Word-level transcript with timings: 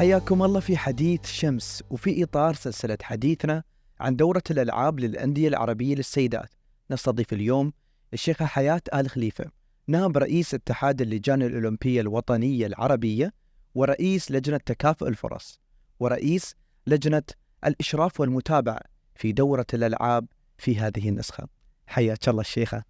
حياكم 0.00 0.42
الله 0.42 0.60
في 0.60 0.76
حديث 0.76 1.26
شمس 1.26 1.82
وفي 1.90 2.22
إطار 2.22 2.54
سلسلة 2.54 2.98
حديثنا 3.02 3.62
عن 4.00 4.16
دورة 4.16 4.42
الألعاب 4.50 5.00
للأندية 5.00 5.48
العربية 5.48 5.94
للسيدات. 5.94 6.50
نستضيف 6.90 7.32
اليوم 7.32 7.72
الشيخة 8.12 8.46
حياة 8.46 8.80
آل 8.94 9.10
خليفة 9.10 9.44
نائب 9.86 10.18
رئيس 10.18 10.54
اتحاد 10.54 11.00
اللجان 11.00 11.42
الأولمبية 11.42 12.00
الوطنية 12.00 12.66
العربية 12.66 13.32
ورئيس 13.74 14.30
لجنة 14.30 14.56
تكافؤ 14.56 15.08
الفرص 15.08 15.60
ورئيس 16.00 16.54
لجنة 16.86 17.22
الإشراف 17.66 18.20
والمتابعة 18.20 18.80
في 19.14 19.32
دورة 19.32 19.66
الألعاب 19.74 20.26
في 20.58 20.78
هذه 20.78 21.08
النسخة. 21.08 21.48
حياك 21.86 22.28
الله 22.28 22.40
الشيخة 22.40 22.82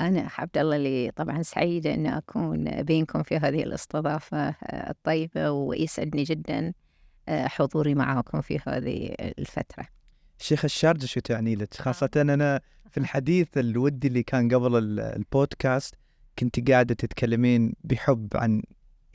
أنا 0.00 0.28
عبد 0.38 0.58
الله 0.58 0.76
اللي 0.76 1.10
طبعا 1.16 1.42
سعيدة 1.42 1.94
أن 1.94 2.06
أكون 2.06 2.82
بينكم 2.82 3.22
في 3.22 3.36
هذه 3.36 3.62
الاستضافة 3.62 4.38
آه، 4.48 4.90
الطيبة 4.90 5.50
ويسعدني 5.50 6.22
جدا 6.22 6.72
آه، 7.28 7.46
حضوري 7.46 7.94
معكم 7.94 8.40
في 8.40 8.60
هذه 8.68 9.14
الفترة. 9.38 9.86
شيخ 10.38 10.64
الشارجة 10.64 11.06
شو 11.06 11.20
تعني 11.20 11.54
لك؟ 11.54 11.74
خاصة 11.74 12.10
أنا 12.16 12.60
في 12.90 12.98
الحديث 13.00 13.58
الودي 13.58 14.08
اللي 14.08 14.22
كان 14.22 14.54
قبل 14.54 14.76
ال- 14.78 15.00
البودكاست 15.00 15.94
كنت 16.38 16.70
قاعدة 16.70 16.94
تتكلمين 16.94 17.72
بحب 17.84 18.28
عن 18.34 18.62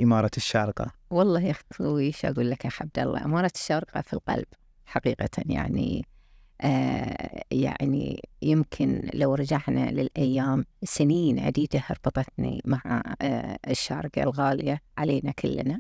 إمارة 0.01 0.31
الشارقة. 0.37 0.91
والله 1.09 1.41
يا 1.41 1.53
أخوي 1.71 2.05
إيش 2.05 2.25
أقول 2.25 2.49
لك 2.49 2.65
يا 2.65 2.69
عبد 2.81 2.99
الله؟ 2.99 3.25
أمارة 3.25 3.51
الشارقة 3.55 4.01
في 4.01 4.13
القلب 4.13 4.45
حقيقة 4.85 5.29
يعني 5.45 6.05
آه 6.61 7.38
يعني 7.51 8.21
يمكن 8.41 9.09
لو 9.13 9.35
رجعنا 9.35 9.91
للأيام 9.91 10.65
سنين 10.83 11.39
عديدة 11.39 11.83
ربطتني 11.91 12.61
مع 12.65 13.03
آه 13.21 13.59
الشارقة 13.69 14.23
الغالية 14.23 14.81
علينا 14.97 15.31
كلنا. 15.31 15.79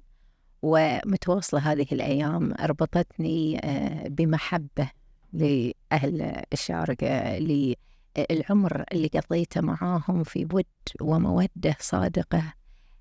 ومتواصلة 0.61 1.59
هذه 1.71 1.85
الأيام 1.91 2.53
ربطتني 2.61 3.59
آه 3.63 4.07
بمحبة 4.07 4.89
لأهل 5.33 6.41
الشارقة 6.53 7.37
للعمر 7.37 8.83
اللي 8.91 9.07
قضيته 9.07 9.61
معاهم 9.61 10.23
في 10.23 10.47
ود 10.53 10.65
ومودة 11.01 11.75
صادقة. 11.79 12.53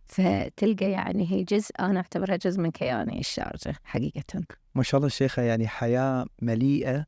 فتلقى 0.07 0.91
يعني 0.91 1.33
هي 1.33 1.45
جزء 1.45 1.71
أنا 1.81 1.97
أعتبرها 2.01 2.37
جزء 2.37 2.61
من 2.61 2.71
كياني 2.71 3.21
الشارجة 3.21 3.75
حقيقة. 3.85 4.43
ما 4.75 4.83
شاء 4.83 4.99
الله 4.99 5.07
الشيخة 5.07 5.43
يعني 5.43 5.69
حياة 5.69 6.27
مليئة 6.43 7.07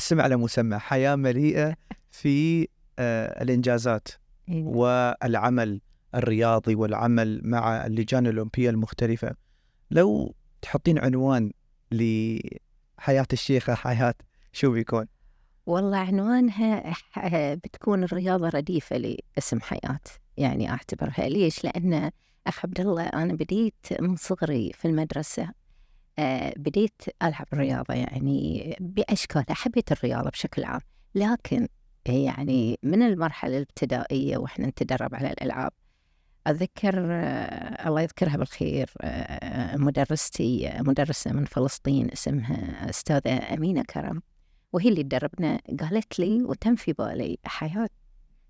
اسم 0.00 0.20
على 0.20 0.36
مسمى 0.36 0.78
حياة 0.78 1.16
مليئة 1.16 1.74
في 2.10 2.68
آه، 2.98 3.42
الإنجازات 3.42 4.08
والعمل 4.48 5.80
الرياضي 6.14 6.74
والعمل 6.74 7.40
مع 7.44 7.86
اللجان 7.86 8.26
الأولمبية 8.26 8.70
المختلفة 8.70 9.34
لو 9.90 10.34
تحطين 10.62 10.98
عنوان 10.98 11.52
لحياة 11.92 13.26
الشيخة 13.32 13.74
حياة 13.74 14.14
شو 14.52 14.72
بيكون؟ 14.72 15.06
والله 15.66 15.96
عنوانها 15.98 16.92
بتكون 17.54 18.04
الرياضة 18.04 18.48
رديفة 18.48 18.96
لاسم 18.96 19.60
حياة 19.60 20.00
يعني 20.36 20.70
أعتبرها 20.70 21.28
ليش؟ 21.28 21.64
لأن 21.64 22.10
أخ 22.46 22.64
عبد 22.64 22.80
الله 22.80 23.02
أنا 23.06 23.34
بديت 23.34 23.86
من 24.00 24.16
صغري 24.16 24.72
في 24.74 24.88
المدرسة 24.88 25.42
آه، 25.42 25.52
بديت 26.56 27.02
ألعب 27.22 27.46
رياضة 27.54 27.94
يعني 27.94 28.76
بأشكالها 28.80 29.54
حبيت 29.54 29.92
الرياضة 29.92 30.30
بشكل 30.30 30.64
عام. 30.64 30.80
لكن 31.14 31.68
يعني 32.06 32.78
من 32.82 33.02
المرحلة 33.02 33.56
الابتدائية 33.56 34.36
وإحنا 34.36 34.66
نتدرب 34.66 35.14
على 35.14 35.30
الألعاب 35.30 35.72
أتذكر 36.46 37.06
آه، 37.10 37.88
الله 37.88 38.00
يذكرها 38.00 38.36
بالخير 38.36 38.90
آه، 39.00 39.76
مدرستي 39.76 40.68
آه، 40.68 40.82
مدرسة 40.82 41.32
من 41.32 41.44
فلسطين 41.44 42.10
اسمها 42.10 42.90
أستاذة 42.90 43.54
أمينة 43.54 43.82
كرم 43.82 44.22
وهي 44.72 44.88
اللي 44.88 45.02
تدربنا. 45.02 45.60
قالت 45.80 46.18
لي 46.18 46.42
وتم 46.42 46.74
في 46.76 46.92
بالي 46.92 47.38
حياة 47.44 47.88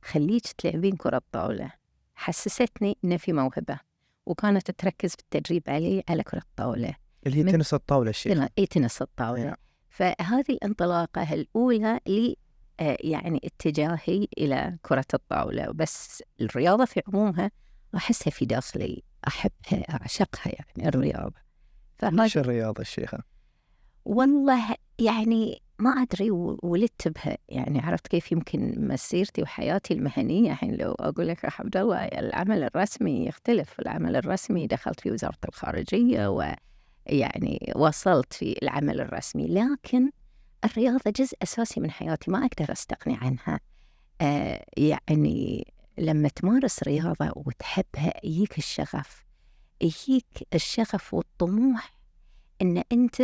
خليك 0.02 0.46
تلعبين 0.46 0.96
كرة 0.96 1.22
طاولة 1.32 1.72
حسستني 2.14 2.96
إن 3.04 3.16
في 3.16 3.32
موهبة 3.32 3.80
وكانت 4.26 4.70
تركز 4.70 5.14
بالتدريب 5.14 5.62
علي 5.68 6.02
على 6.08 6.22
كرة 6.22 6.38
الطاولة. 6.38 6.94
اللي 7.26 7.38
هي 7.38 7.42
تنس 7.52 7.74
الطاولة 7.74 8.10
الشيخة 8.10 8.48
اي 8.58 8.66
تنس 8.66 9.02
الطاولة. 9.02 9.44
نعم. 9.44 9.54
فهذه 9.88 10.44
الانطلاقة 10.50 11.34
الأولى 11.34 12.00
لي 12.06 12.36
آه، 12.80 12.96
يعني 13.00 13.40
اتجاهي 13.44 14.26
إلى 14.38 14.78
كرة 14.82 15.04
الطاولة. 15.14 15.72
بس 15.72 16.22
الرياضة 16.40 16.84
في 16.84 17.02
عمومها 17.08 17.50
أحسها 17.96 18.30
في 18.30 18.44
داخلي 18.46 19.02
أحبها 19.28 19.84
أعشقها 19.90 20.52
يعني 20.52 20.88
الرياضة. 20.88 21.40
ليش 22.02 22.38
الرياضة 22.38 22.80
الشيخة؟ 22.80 23.18
والله 24.04 24.74
يعني 24.98 25.62
ما 25.78 25.90
أدري 25.90 26.30
و- 26.30 26.58
ولدت 26.62 27.08
بها. 27.08 27.38
يعني 27.48 27.80
عرفت 27.80 28.08
كيف 28.08 28.32
يمكن 28.32 28.74
مسيرتي 28.88 29.42
وحياتي 29.42 29.94
المهنية؟ 29.94 30.50
الحين 30.52 30.74
لو 30.76 30.92
أقول 30.92 31.28
لك 31.28 31.44
يا 31.44 31.50
عبد 31.58 31.76
الله 31.76 32.04
العمل 32.04 32.62
الرسمي 32.62 33.26
يختلف. 33.26 33.80
العمل 33.80 34.16
الرسمي 34.16 34.66
دخلت 34.66 35.00
في 35.00 35.10
وزارة 35.10 35.38
الخارجية 35.48 36.28
ويعني 37.10 37.72
وصلت 37.76 38.32
في 38.32 38.58
العمل 38.62 39.00
الرسمي 39.00 39.46
لكن 39.46 40.10
الرياضة 40.64 41.10
جزء 41.16 41.36
أساسي 41.42 41.80
من 41.80 41.90
حياتي 41.90 42.30
ما 42.30 42.46
أقدر 42.46 42.72
أستغني 42.72 43.18
عنها. 43.20 43.60
آه 44.20 44.64
يعني 44.76 45.72
لما 45.98 46.28
تمارس 46.28 46.82
رياضة 46.82 47.32
وتحبها 47.36 48.12
يجيك 48.24 48.58
الشغف. 48.58 49.24
يجيك 49.80 50.48
الشغف 50.54 51.14
والطموح 51.14 51.98
إن 52.62 52.82
أنت 52.92 53.22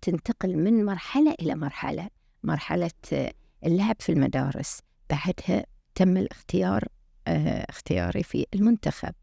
تنتقل 0.00 0.56
من 0.56 0.84
مرحلة 0.84 1.34
إلى 1.40 1.54
مرحلة. 1.54 2.08
مرحلة 2.42 2.90
آه، 3.12 3.32
اللعب 3.66 3.96
في 4.00 4.12
المدارس 4.12 4.80
بعدها 5.10 5.66
تم 5.94 6.16
الاختيار 6.16 6.88
آه، 7.26 7.66
اختياري 7.68 8.22
في 8.22 8.46
المنتخب. 8.54 9.14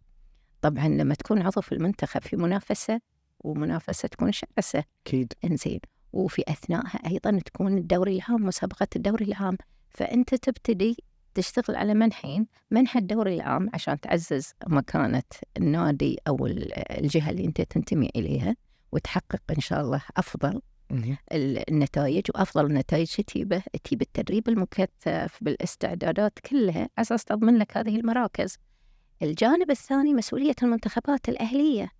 طبعا 0.62 0.88
لما 0.88 1.16
تكون 1.16 1.42
عضو 1.42 1.62
في 1.62 1.72
المنتخب 1.72 2.22
في 2.22 2.36
منافسة 2.36 3.02
ومنافسة 3.40 4.08
تكون 4.08 4.32
شرسة. 4.32 4.84
أكيد. 5.08 5.34
إنزين. 5.46 5.80
وفي 6.14 6.44
أثناءها 6.48 7.00
أيضا 7.08 7.40
تكون 7.46 7.78
الدوري 7.78 8.16
العام 8.16 8.46
مسابقة 8.46 8.88
الدوري 8.96 9.26
العام 9.26 9.58
فأنت 9.90 10.36
تبتدي 10.36 10.98
تشتغل 11.34 11.76
على 11.76 11.94
منحين 11.94 12.48
منحى 12.72 13.00
الدوري 13.00 13.36
العام 13.36 13.70
عشان 13.74 14.00
تعزز 14.00 14.54
مكانة 14.68 15.24
النادي 15.58 16.18
أو 16.28 16.46
ال- 16.48 16.74
الجهة 17.00 17.30
اللي 17.30 17.46
أنت 17.46 17.62
تنتمي 17.62 18.10
إليها 18.16 18.56
وتحقق 18.92 19.42
إن 19.56 19.62
شاء 19.62 19.82
الله 19.82 20.02
أفضل 20.18 20.62
ال- 21.32 21.70
النتائج 21.70 22.24
وأفضل 22.36 22.66
النتائج 22.66 23.08
تجيبه 23.08 23.64
تجيب 23.84 24.02
التدريب 24.02 24.50
المكثف 24.50 25.38
بالإستعدادات 25.42 26.40
كلها 26.40 26.80
على 26.80 26.90
أساس 26.98 27.26
تضمن 27.26 27.58
لك 27.58 27.78
هذه 27.78 27.96
المراكز. 28.00 28.58
الجانب 29.22 29.72
الثاني 29.72 30.14
مسؤولية 30.14 30.56
المنتخبات 30.64 31.30
الأهلية. 31.30 31.92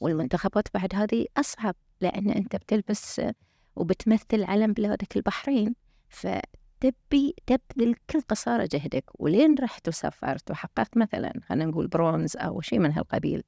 والمنتخبات 0.00 0.68
بعد 0.74 0.94
هذه 0.94 1.26
أصعب 1.36 1.74
لأن 2.00 2.30
أنت 2.30 2.56
بتلبس 2.56 3.20
وبتمثل 3.76 4.44
علم 4.44 4.72
بلادك 4.72 5.16
البحرين 5.16 5.74
فتبي 6.08 7.34
تبذل 7.46 7.94
كل 8.10 8.20
قصارى 8.20 8.66
جهدك. 8.66 9.04
ولين 9.14 9.54
رحت 9.60 9.88
وسافرت 9.88 10.50
وحققت 10.50 10.96
مثلا 10.96 11.32
خلينا 11.46 11.64
نقول 11.70 11.86
برونز 11.86 12.36
أو 12.36 12.60
شيء 12.60 12.78
من 12.78 12.92
هالقبيل. 12.92 13.42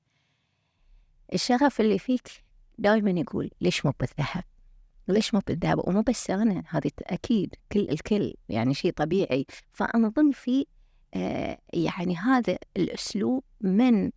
الشغف 1.35 1.81
اللي 1.81 1.99
فيك 1.99 2.29
دائما 2.79 3.11
يقول 3.11 3.51
ليش 3.61 3.87
مو 3.87 3.93
بالذهب؟ 4.01 4.45
ليش 5.09 5.35
مو 5.35 5.41
بالذهب؟ 5.47 5.89
ومو 5.89 6.03
بس 6.03 6.31
أنا 6.31 6.63
هذه 6.69 6.91
أكيد 7.03 7.55
كل 7.73 7.81
الكل 7.91 8.35
يعني 8.49 8.75
شيء 8.75 8.93
طبيعي. 8.93 9.47
فأنا 9.73 10.07
أظن 10.07 10.31
في 10.31 10.67
آه 11.15 11.59
يعني 11.73 12.17
هذا 12.17 12.59
الأسلوب 12.77 13.45
من 13.61 14.11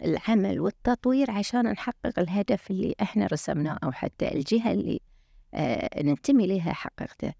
العمل 0.00 0.60
والتطوير 0.60 1.30
عشان 1.30 1.66
نحقق 1.70 2.18
الهدف 2.18 2.70
اللي 2.70 2.94
إحنا 3.02 3.26
رسمناه 3.26 3.78
أو 3.84 3.92
حتى 3.92 4.34
الجهة 4.34 4.72
اللي 4.72 5.00
آه 5.54 6.02
ننتمي 6.02 6.46
لها 6.46 6.72
حققته 6.72 7.32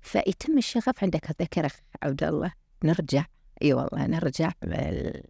فيتم 0.00 0.58
الشغف 0.58 1.04
عندك 1.04 1.30
أتذكر 1.30 1.66
أخ 1.66 1.80
عبد 2.02 2.24
الله. 2.24 2.52
نرجع 2.84 3.24
إي 3.62 3.72
والله 3.74 4.06
نرجع 4.06 4.50
بال- 4.62 5.22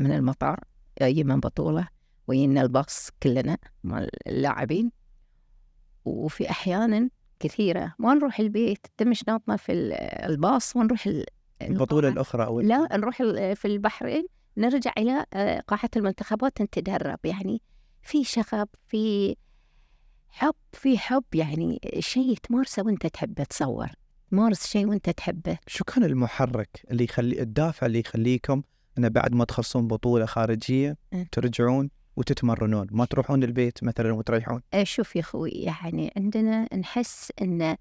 من 0.00 0.12
المطار 0.12 0.60
جاي 1.00 1.24
من 1.24 1.40
بطولة 1.40 1.88
وينا 2.28 2.62
الباص 2.62 3.10
كلنا 3.22 3.58
مال 3.84 4.10
اللاعبين. 4.26 4.92
وفي 6.04 6.50
أحيانا 6.50 7.10
كثيرة 7.40 7.94
ما 7.98 8.14
نروح 8.14 8.40
البيت 8.40 8.86
تم 8.96 9.14
شنطنا 9.14 9.56
في 9.56 9.72
ال- 9.72 9.92
الباص 10.30 10.76
ونروح 10.76 11.06
ال- 11.06 11.26
البطولة 11.62 12.08
القاعة. 12.08 12.12
الأخرى 12.12 12.44
أو 12.46 12.60
لا 12.60 12.96
نروح 12.96 13.20
ال- 13.20 13.56
في 13.56 13.64
البحرين. 13.64 14.26
نرجع 14.56 14.92
إلى 14.98 15.26
آه، 15.32 15.60
قاعة 15.60 15.90
المنتخبات 15.96 16.62
نتدرب 16.62 17.18
يعني 17.24 17.62
في 18.02 18.24
شغف 18.24 18.68
في 18.86 19.36
حب 20.28 20.54
في 20.72 20.98
حب. 20.98 21.24
يعني 21.34 21.80
شيء 21.98 22.36
تمارسه 22.36 22.82
وأنت 22.82 23.06
تحبه 23.06 23.44
تصور. 23.44 23.88
تمارس 24.30 24.66
شيء 24.66 24.86
وأنت 24.86 25.10
تحبه. 25.10 25.58
شو 25.66 25.84
كان 25.84 26.04
المحرك 26.04 26.86
اللي 26.90 27.04
يخلي 27.04 27.42
الدافع 27.42 27.86
اللي 27.86 28.00
يخليكم 28.00 28.62
أن 28.98 29.08
بعد 29.08 29.34
ما 29.34 29.44
تخلصون 29.44 29.88
بطولة 29.88 30.26
خارجية 30.26 30.96
أه. 31.12 31.26
ترجعون 31.32 31.90
وتتمرنون. 32.16 32.86
ما 32.90 33.04
تروحون 33.04 33.42
البيت 33.42 33.84
مثلا 33.84 34.12
وتريحون. 34.12 34.62
آه، 34.74 34.84
شوف 34.84 35.16
يا 35.16 35.20
أخوي 35.20 35.50
يعني 35.50 36.12
عندنا 36.16 36.74
نحس 36.74 37.32
أن 37.42 37.76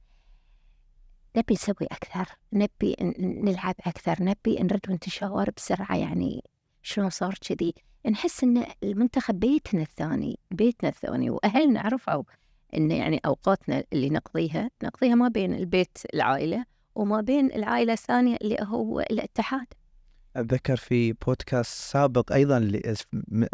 نبي 1.38 1.54
نسوي 1.54 1.88
أكثر 1.92 2.26
نبي 2.54 2.96
نلعب 3.20 3.76
أكثر 3.80 4.24
نبي 4.24 4.56
نرد 4.60 4.82
ونتشاور 4.90 5.50
بسرعة. 5.58 5.98
يعني 5.98 6.44
شلون 6.86 7.10
صار 7.10 7.36
كذي. 7.42 7.74
نحس 8.12 8.44
أن 8.44 8.66
المنتخب 8.84 9.40
بيتنا 9.40 9.82
الثاني 9.82 10.40
بيتنا 10.52 10.90
الثاني. 10.90 11.30
وأهلنا 11.30 11.80
عرفوا 11.82 12.24
أن 12.78 12.92
يعني 12.92 13.22
أوقاتنا 13.26 13.84
اللي 13.94 14.10
نقضيها 14.10 14.70
نقضيها 14.84 15.16
ما 15.16 15.28
بين 15.28 15.54
البيت 15.54 15.98
العائلة 16.14 16.66
وما 16.96 17.22
بين 17.22 17.52
العائلة 17.52 17.94
الثانية 17.94 18.38
اللي 18.42 18.58
هو 18.62 19.00
الاتحاد. 19.00 19.68
أتذكر 20.36 20.76
في 20.76 21.14
بودكاست 21.14 21.92
سابق 21.92 22.32
أيضا 22.32 22.72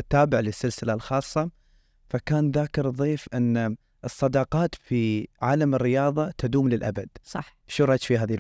تابع 0.09 0.39
للسلسلة 0.39 0.93
الخاصة 0.93 1.51
فكان 2.09 2.51
ذاكر 2.51 2.87
الضيف 2.87 3.27
إن 3.33 3.75
الصداقات 4.05 4.75
في 4.75 5.27
عالم 5.41 5.75
الرياضة 5.75 6.31
تدوم 6.37 6.69
للأبد. 6.69 7.09
صح. 7.23 7.57
شو 7.67 7.83
رأيك 7.83 8.01
في 8.01 8.17
هذه 8.17 8.33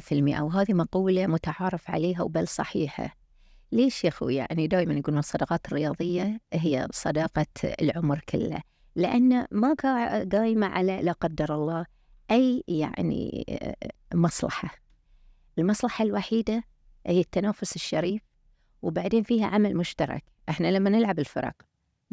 في 0.00 0.14
المئة. 0.14 0.40
وهذه 0.40 0.72
مقولة 0.72 1.26
متعارف 1.26 1.90
عليها 1.90 2.22
وبل 2.22 2.48
صحيحة. 2.48 3.25
ليش 3.72 4.04
يا 4.04 4.08
أخوي؟ 4.08 4.34
يعني 4.34 4.66
دائما 4.66 4.94
يقولون 4.94 5.18
الصداقات 5.18 5.66
الرياضية 5.66 6.40
هي 6.52 6.88
صداقة 6.92 7.46
العمر 7.64 8.20
كله 8.28 8.60
لأن 8.96 9.46
ما 9.50 9.74
قا- 9.82 10.28
قايمة 10.36 10.66
على 10.66 11.02
لا 11.02 11.12
قدر 11.12 11.54
الله 11.54 11.86
أي 12.30 12.64
يعني 12.68 13.44
آه، 13.48 13.76
مصلحة. 14.14 14.70
المصلحة 15.58 16.04
الوحيدة 16.04 16.64
هي 17.06 17.20
التنافس 17.20 17.76
الشريف 17.76 18.22
وبعدين 18.82 19.22
فيها 19.22 19.46
عمل 19.46 19.76
مشترك. 19.76 20.24
إحنا 20.48 20.66
لما 20.68 20.90
نلعب 20.90 21.18
الفرق 21.18 21.54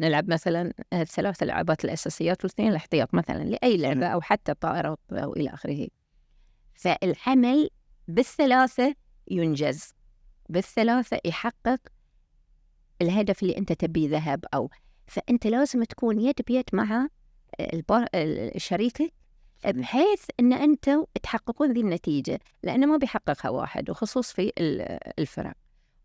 نلعب 0.00 0.28
مثلا 0.30 0.72
الثلاث 0.92 1.42
لعبات 1.42 1.84
الأساسيات 1.84 2.44
والاثنين 2.44 2.68
الأحتياط 2.70 3.14
مثلا 3.14 3.44
لأي 3.44 3.76
لعبة 3.76 4.06
أو 4.06 4.20
حتى 4.20 4.54
طائرة 4.54 4.96
أو 5.12 5.32
إلى 5.32 5.50
آخره. 5.50 5.88
فالعمل 6.74 7.70
بالثلاثة 8.08 8.94
ينجز. 9.30 9.92
بالثلاثة 10.48 11.18
يحقق 11.24 11.80
الهدف 13.02 13.42
اللي 13.42 13.58
أنت 13.58 13.72
تبيه 13.72 14.08
ذهب 14.08 14.44
أو 14.54 14.70
فأنت 15.06 15.46
لازم 15.46 15.84
تكون 15.84 16.20
يد 16.20 16.40
بيد 16.46 16.64
مع 16.72 17.08
البار... 17.60 18.06
شريكك 18.56 19.12
بحيث 19.66 20.24
أن 20.40 20.52
أنتم 20.52 21.04
تحققون 21.22 21.72
ذي 21.72 21.80
النتيجة 21.80 22.40
لأنه 22.62 22.86
ما 22.86 22.96
بيحققها 22.96 23.48
واحد 23.48 23.90
وخصوص 23.90 24.32
في 24.32 24.52
ال- 24.58 24.98
الفرق. 25.18 25.54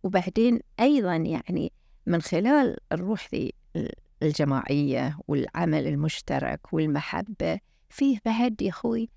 وبعدين 0.03 0.59
أيضا 0.79 1.15
يعني 1.15 1.71
من 2.05 2.21
خلال 2.21 2.77
الروح 2.91 3.27
ذي 3.35 3.53
الجماعية 4.23 5.17
والعمل 5.27 5.87
المشترك 5.87 6.73
والمحبة 6.73 7.59
فيه 7.89 8.19
بعد 8.25 8.61
يا 8.61 8.69
أخوي 8.69 9.09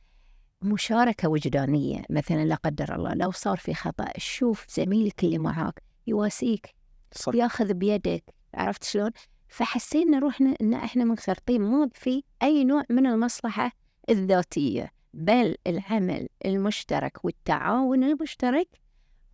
مشاركة 0.65 1.29
وجدانية 1.29 2.03
مثلا 2.11 2.45
لا 2.45 2.55
قدر 2.55 2.95
الله 2.95 3.15
لو 3.15 3.31
صار 3.31 3.57
في 3.57 3.75
خطأ 3.75 4.09
شوف 4.19 4.67
زميلك 4.69 5.25
اللي 5.25 5.39
معاك 5.39 5.83
يواسيك 6.07 6.75
صح 7.13 7.35
ياخذ 7.35 7.75
بيدك 7.75 8.25
عرفت 8.55 8.85
شلون؟ 8.85 9.11
فحسينا 9.49 10.19
روحنا 10.19 10.55
إن 10.61 10.75
إحنا 10.75 11.05
منخرطين 11.05 11.61
ما 11.63 11.89
في 11.95 12.23
أي 12.43 12.65
نوع 12.65 12.83
من 12.91 13.07
المصلحة 13.07 13.73
الذاتية 14.11 14.93
بل 15.15 15.57
العمل 15.67 16.29
المشترك 16.47 17.25
والتعاون 17.25 18.05
المشترك 18.05 18.69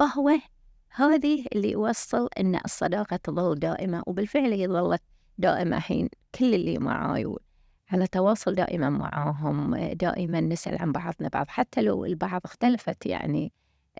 هو 0.02 0.38
هذه 0.90 1.46
اللي 1.52 1.70
يوصل 1.70 2.28
إن 2.40 2.60
الصداقة 2.64 3.16
تظل 3.16 3.54
دائمة 3.54 4.02
وبالفعل 4.06 4.52
هي 4.52 4.68
ظلت 4.68 5.02
دائمة 5.38 5.78
حين 5.78 6.08
كل 6.34 6.54
اللي 6.54 6.78
معاي 6.78 7.34
على 7.90 8.06
تواصل 8.06 8.54
دائما 8.54 8.90
معاهم 8.90 9.76
دائما 9.76 10.40
نسأل 10.40 10.78
عن 10.78 10.92
بعضنا 10.92 11.28
بعض 11.28 11.48
حتى 11.48 11.82
لو 11.82 12.04
البعض 12.04 12.40
اختلفت 12.44 13.06
يعني 13.06 13.52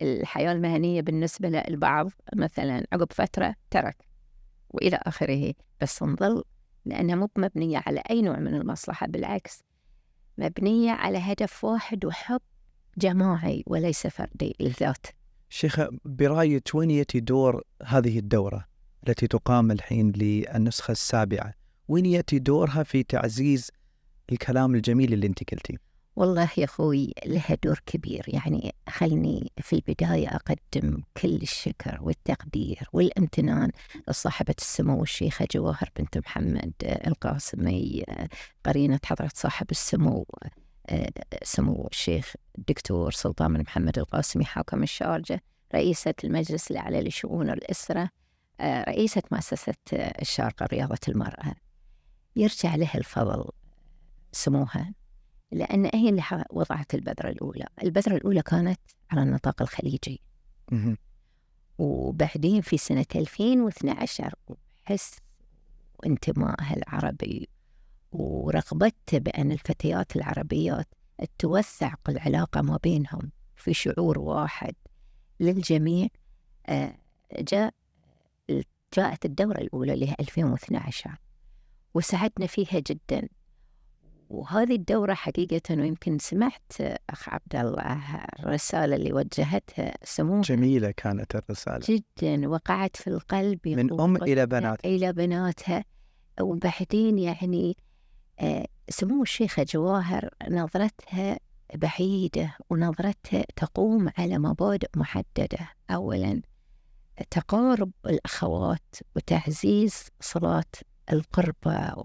الحياة 0.02 0.52
المهنية 0.52 1.00
بالنسبة 1.00 1.48
للبعض 1.48 2.10
مثلا 2.34 2.86
عقب 2.92 3.12
فترة 3.12 3.54
ترك 3.70 3.96
وإلى 4.70 5.00
آخره. 5.02 5.54
بس 5.80 6.02
نظل 6.02 6.44
لأنها 6.84 7.14
مو 7.14 7.28
مبنية 7.38 7.82
على 7.86 8.02
أي 8.10 8.22
نوع 8.22 8.38
من 8.38 8.54
المصلحة 8.54 9.06
بالعكس 9.06 9.62
مبنية 10.38 10.90
على 10.90 11.18
هدف 11.18 11.64
واحد 11.64 12.04
وحب 12.04 12.40
جماعي 12.98 13.64
وليس 13.66 14.06
فردي 14.06 14.56
للذات. 14.60 15.06
شيخة 15.48 15.90
برأيك 16.04 16.74
وين 16.74 16.90
يأتي 16.90 17.20
دور 17.20 17.62
هذه 17.86 18.18
الدورة 18.18 18.64
التي 19.08 19.26
تقام 19.26 19.70
الحين 19.70 20.12
للنسخة 20.12 20.92
السابعة؟ 20.92 21.54
وين 21.88 22.06
يأتي 22.06 22.38
دورها 22.38 22.82
في 22.82 23.02
تعزيز 23.02 23.70
الكلام 24.32 24.74
الجميل 24.74 25.12
اللي 25.12 25.26
انت 25.26 25.50
قلتيه؟ 25.50 25.88
والله 26.16 26.48
يا 26.56 26.64
أخوي 26.64 27.12
لها 27.26 27.56
دور 27.64 27.80
كبير. 27.86 28.24
يعني 28.28 28.74
خلني 28.88 29.52
في 29.60 29.72
البداية 29.72 30.28
أقدم 30.28 31.02
كل 31.22 31.36
الشكر 31.36 31.98
والتقدير 32.02 32.88
والامتنان 32.92 33.70
لصاحبة 34.08 34.54
السمو 34.58 35.02
الشيخة 35.02 35.46
جواهر 35.50 35.90
بنت 35.98 36.18
محمد 36.18 36.72
آه، 36.84 37.08
القاسمي 37.08 38.04
آه، 38.08 38.28
قرينة 38.66 39.00
حضرة 39.04 39.30
صاحب 39.34 39.66
السمو 39.70 40.26
آه، 40.88 41.10
سمو 41.42 41.88
الشيخ 41.92 42.34
الدكتور 42.58 43.12
سلطان 43.12 43.54
بن 43.54 43.60
محمد 43.60 43.98
القاسمي 43.98 44.44
حاكم 44.44 44.82
الشارجة 44.82 45.42
رئيسة 45.74 46.14
المجلس 46.24 46.70
الأعلى 46.70 47.02
لشؤون 47.02 47.50
الأسرة 47.50 48.10
رئيسة 48.60 49.22
مؤسسة 49.32 49.74
الشارقة 49.92 50.66
رياضة 50.66 50.98
المرأة. 51.08 51.54
يرجع 52.38 52.74
لها 52.74 52.94
الفضل 52.94 53.44
سموها. 54.32 54.94
لأن 55.50 55.90
هي 55.94 56.08
اللي 56.08 56.44
وضعت 56.50 56.94
البذرة 56.94 57.28
الأولى. 57.28 57.66
البذرة 57.82 58.16
الأولى 58.16 58.42
كانت 58.42 58.80
على 59.10 59.22
النطاق 59.22 59.62
الخليجي. 59.62 60.20
وبعدين 61.78 62.60
في 62.60 62.78
سنة 62.78 63.06
2012 63.16 64.34
وحس 64.46 65.16
وانتمائها 65.98 66.76
العربي 66.76 67.48
ورغبته 68.12 69.18
بأن 69.18 69.52
الفتيات 69.52 70.16
العربيات 70.16 70.86
توثق 71.38 72.00
العلاقة 72.08 72.62
ما 72.62 72.78
بينهم 72.82 73.30
في 73.56 73.74
شعور 73.74 74.18
واحد 74.18 74.74
للجميع. 75.40 76.08
آه، 76.66 76.98
جاء 77.38 77.74
جاءت 78.96 79.24
الدورة 79.24 79.58
الأولى 79.58 79.94
اللي 79.94 80.10
هي 80.10 80.16
2012 80.20 81.16
وسعدنا 81.94 82.46
فيها 82.46 82.82
جدا. 82.86 83.28
وهذه 84.30 84.74
الدورة 84.74 85.14
حقيقة 85.14 85.60
ويمكن 85.70 86.18
سمعت 86.18 86.72
أخ 87.10 87.28
عبد 87.28 87.56
الله 87.56 88.24
الرسالة 88.38 88.96
اللي 88.96 89.12
وجهتها 89.12 89.94
سموها 90.04 90.42
جميلة 90.42 90.90
كانت 90.90 91.36
الرسالة. 91.36 91.80
جدا 91.88 92.48
وقعت 92.48 92.96
في 92.96 93.06
القلب 93.06 93.68
من 93.68 94.00
أم 94.00 94.16
إلى 94.16 94.46
بنات 94.46 94.84
إلى 94.84 95.12
بناتها. 95.12 95.84
وبعدين 96.40 97.18
يعني 97.18 97.76
آه، 98.40 98.66
سمو 98.88 99.22
الشيخة 99.22 99.66
جواهر 99.68 100.30
نظرتها 100.48 101.38
بعيدة 101.74 102.56
ونظرتها 102.70 103.44
تقوم 103.56 104.10
على 104.18 104.38
مبادئ 104.38 104.88
محددة. 104.96 105.68
أولا 105.90 106.42
تقارب 107.30 107.90
الأخوات 108.06 108.94
وتعزيز 109.16 110.08
صلات 110.20 110.74
القربة 111.12 112.04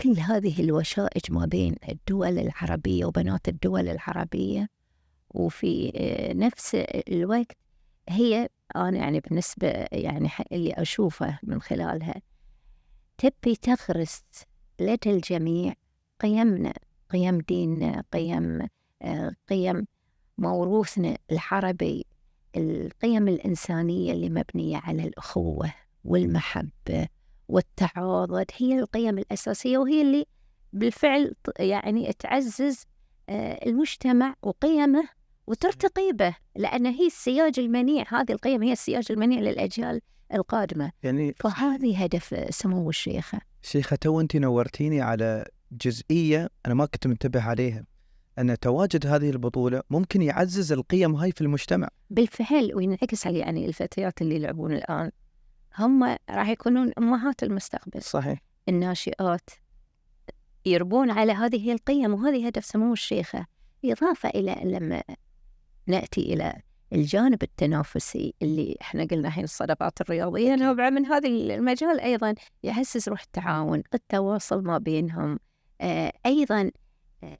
كل 0.00 0.18
هذه 0.18 0.60
الوشائج 0.60 1.32
ما 1.32 1.46
بين 1.46 1.74
الدول 1.88 2.38
العربية 2.38 3.04
وبنات 3.04 3.48
الدول 3.48 3.88
العربية. 3.88 4.68
وفي 5.34 5.92
آه، 5.96 6.32
نفس 6.32 6.74
الوقت 7.08 7.56
هي 8.08 8.48
أنا 8.76 8.98
يعني 8.98 9.20
بالنسبة 9.20 9.68
يعني 9.92 10.28
اللي 10.52 10.72
أشوفه 10.72 11.38
من 11.42 11.60
خلالها 11.60 12.14
تبي 13.18 13.56
تغرس 13.56 14.22
لدى 14.80 15.10
الجميع 15.10 15.74
قيمنا 16.20 16.72
قيم 17.10 17.38
ديننا 17.38 18.04
قيم 18.12 18.68
آه، 19.02 19.32
قيم 19.48 19.86
موروثنا 20.38 21.18
العربي 21.30 22.06
القيم 22.56 23.28
الإنسانية 23.28 24.12
اللي 24.12 24.30
مبنية 24.30 24.76
على 24.76 25.02
الأخوة 25.08 25.74
والمحبة. 26.04 27.08
والتعاضد 27.52 28.46
هي 28.56 28.78
القيم 28.78 29.18
الأساسية 29.18 29.78
وهي 29.78 30.02
اللي 30.02 30.24
بالفعل 30.72 31.34
يعني 31.58 32.12
تعزز 32.12 32.84
آه، 33.28 33.66
المجتمع 33.66 34.34
وقيمه 34.42 35.08
وترتقي 35.46 36.12
به 36.12 36.34
لأن 36.56 36.86
هي 36.86 37.06
السياج 37.06 37.58
المنيع 37.58 38.04
هذه 38.08 38.32
القيم 38.32 38.62
هي 38.62 38.72
السياج 38.72 39.06
المنيع 39.10 39.40
للأجيال 39.40 40.00
القادمة. 40.34 40.92
يعني 41.02 41.34
فهذه 41.40 42.02
هدف 42.02 42.54
سمو 42.54 42.88
الشيخة. 42.88 43.40
شيخة 43.62 43.96
تو 43.96 44.20
أنت 44.20 44.36
نورتيني 44.36 45.00
على 45.00 45.44
جزئية 45.72 46.48
أنا 46.66 46.74
ما 46.74 46.86
كنت 46.86 47.06
منتبه 47.06 47.42
عليها 47.42 47.84
أن 48.38 48.58
تواجد 48.58 49.06
هذه 49.06 49.30
البطولة 49.30 49.82
ممكن 49.90 50.22
يعزز 50.22 50.72
القيم 50.72 51.14
هاي 51.14 51.32
في 51.32 51.40
المجتمع. 51.40 51.88
بالفعل 52.10 52.74
وينعكس 52.74 53.26
على 53.26 53.38
يعني 53.38 53.66
الفتيات 53.66 54.22
اللي 54.22 54.34
يلعبون 54.34 54.72
الآن. 54.72 55.10
هم 55.78 56.16
راح 56.30 56.48
يكونون 56.48 56.92
أمهات 56.98 57.42
المستقبل. 57.42 58.02
صحيح. 58.02 58.38
الناشئات 58.68 59.50
يربون 60.66 61.10
على 61.10 61.32
هذه 61.32 61.72
القيم 61.72 62.14
وهذه 62.14 62.46
هدف 62.46 62.64
سمو 62.64 62.92
الشيخة. 62.92 63.46
إضافة 63.84 64.28
إلى 64.28 64.56
لما 64.64 65.02
نأتي 65.86 66.20
إلى 66.34 66.62
الجانب 66.92 67.42
التنافسي 67.42 68.34
اللي 68.42 68.76
إحنا 68.80 69.04
قلنا 69.04 69.28
الحين 69.28 69.44
الصداقات 69.44 70.00
الرياضية 70.00 70.54
نوع 70.54 70.90
من 70.90 71.06
هذا 71.06 71.28
المجال 71.28 72.00
أيضا 72.00 72.34
يحسس 72.62 73.08
روح 73.08 73.22
التعاون 73.22 73.82
التواصل 73.94 74.62
ما 74.62 74.78
بينهم. 74.78 75.38
آه 75.80 76.12
أيضا 76.26 76.70
آه 77.24 77.38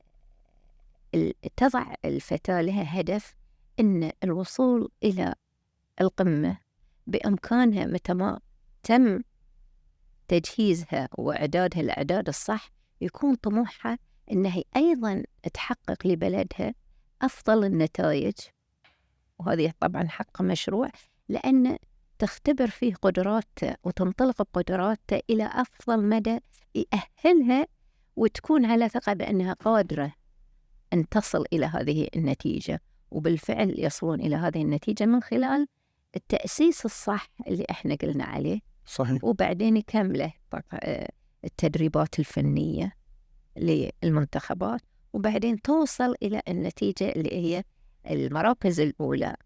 تضع 1.57 1.95
الفتاة 2.05 2.61
لها 2.61 3.01
هدف 3.01 3.35
أن 3.81 4.13
الوصول 4.25 4.89
إلى 5.03 5.35
القمة. 6.01 6.57
بإمكانها 7.07 7.87
متى 7.87 8.15
ما 8.15 8.41
تم 8.83 9.23
تجهيزها 10.29 11.09
وإعدادها 11.19 11.81
الإعداد 11.81 12.29
الصح 12.29 12.71
يكون 13.01 13.35
طموحها 13.35 13.99
أنها 14.33 14.63
أيضا 14.77 15.23
تحقق 15.53 16.07
لبلدها 16.07 16.75
أفضل 17.23 17.65
النتائج. 17.65 18.35
وهذه 19.39 19.73
طبعا 19.81 20.09
حق 20.09 20.43
مشروع 20.43 20.89
لأن 21.29 21.79
تختبر 22.19 22.67
فيه 22.67 22.95
قدراته 22.95 23.75
وتنطلق 23.85 24.43
بقدراته 24.43 25.21
إلى 25.31 25.51
أفضل 25.53 26.09
مدى 26.09 26.39
يأهلها 26.75 27.67
وتكون 28.17 28.65
على 28.65 28.89
ثقة 28.89 29.13
بأنها 29.13 29.53
قادرة 29.53 30.13
أن 30.93 31.09
تصل 31.09 31.45
إلى 31.53 31.67
هذه 31.67 32.09
النتيجة 32.17 32.81
وبالفعل 33.11 33.75
يصلون 33.79 34.21
إلى 34.21 34.37
هذه 34.37 34.63
النتيجة 34.63 35.07
من 35.07 35.23
خلال 35.23 35.67
التأسيس 36.17 36.85
الصح 36.85 37.29
اللي 37.47 37.67
إحنا 37.71 37.95
قلنا 37.95 38.25
عليه 38.25 38.61
صحيح. 38.87 39.25
وبعدين 39.25 39.77
يكمله 39.77 40.33
التدريبات 41.45 42.19
الفنية 42.19 42.93
للمنتخبات 43.57 44.81
وبعدين 45.13 45.63
توصل 45.63 46.15
إلى 46.23 46.43
النتيجة 46.49 47.09
اللي 47.09 47.33
هي 47.33 47.65
المراكز 48.11 48.81
الأولى. 48.81 49.37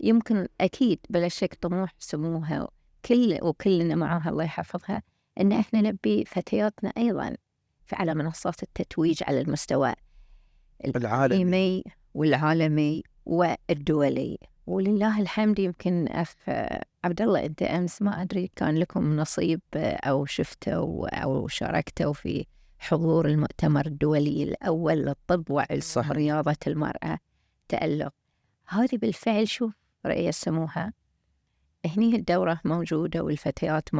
يمكن 0.00 0.48
أكيد 0.60 0.98
بلا 1.10 1.28
شك 1.28 1.54
طموح 1.60 1.94
سموها 1.98 2.68
كل 3.04 3.38
وكلنا 3.42 3.94
معاها 3.94 4.28
الله 4.30 4.44
يحفظها 4.44 5.02
أن 5.40 5.52
إحنا 5.52 5.80
نبي 5.80 6.24
فتياتنا 6.24 6.92
أيضا 6.96 7.36
على 7.92 8.14
منصات 8.14 8.62
التتويج 8.62 9.22
على 9.22 9.40
المستوى 9.40 9.92
العالمي. 10.84 11.84
والعالمي 12.14 13.02
والدولي. 13.26 14.38
ولله 14.66 15.20
الحمد. 15.20 15.58
يمكن 15.58 16.08
أخ 16.08 16.34
عبد 17.04 17.22
الله 17.22 17.46
أنت 17.46 17.62
أمس 17.62 18.02
ما 18.02 18.22
أدري 18.22 18.50
كان 18.56 18.78
لكم 18.78 19.16
نصيب 19.16 19.60
أو 19.74 20.26
شفتوا 20.26 21.22
أو 21.22 21.48
شاركتوا 21.48 22.12
في 22.12 22.46
حضور 22.78 23.26
المؤتمر 23.26 23.86
الدولي 23.86 24.42
الأول 24.42 24.94
للطب 24.94 25.50
وعلم 25.50 26.10
رياضة 26.10 26.56
المرأة 26.66 27.18
تألق. 27.68 28.12
هذه 28.68 28.96
بالفعل 28.96 29.48
شوف 29.48 29.72
رؤية 30.06 30.30
سموها 30.30 30.92
هني 31.86 32.16
الدورة 32.16 32.60
موجودة 32.64 33.22
والفتيات 33.22 33.94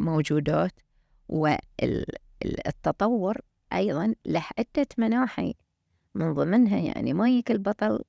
موجودات 0.00 0.72
والتطور 1.28 3.36
أيضا 3.72 4.14
له 4.26 4.44
عدة 4.58 4.86
مناحي. 4.98 5.54
من 6.14 6.34
ضمنها 6.34 6.78
يعني 6.78 7.12
ما 7.12 7.28
يجيك 7.28 7.50
البطل 7.50 8.04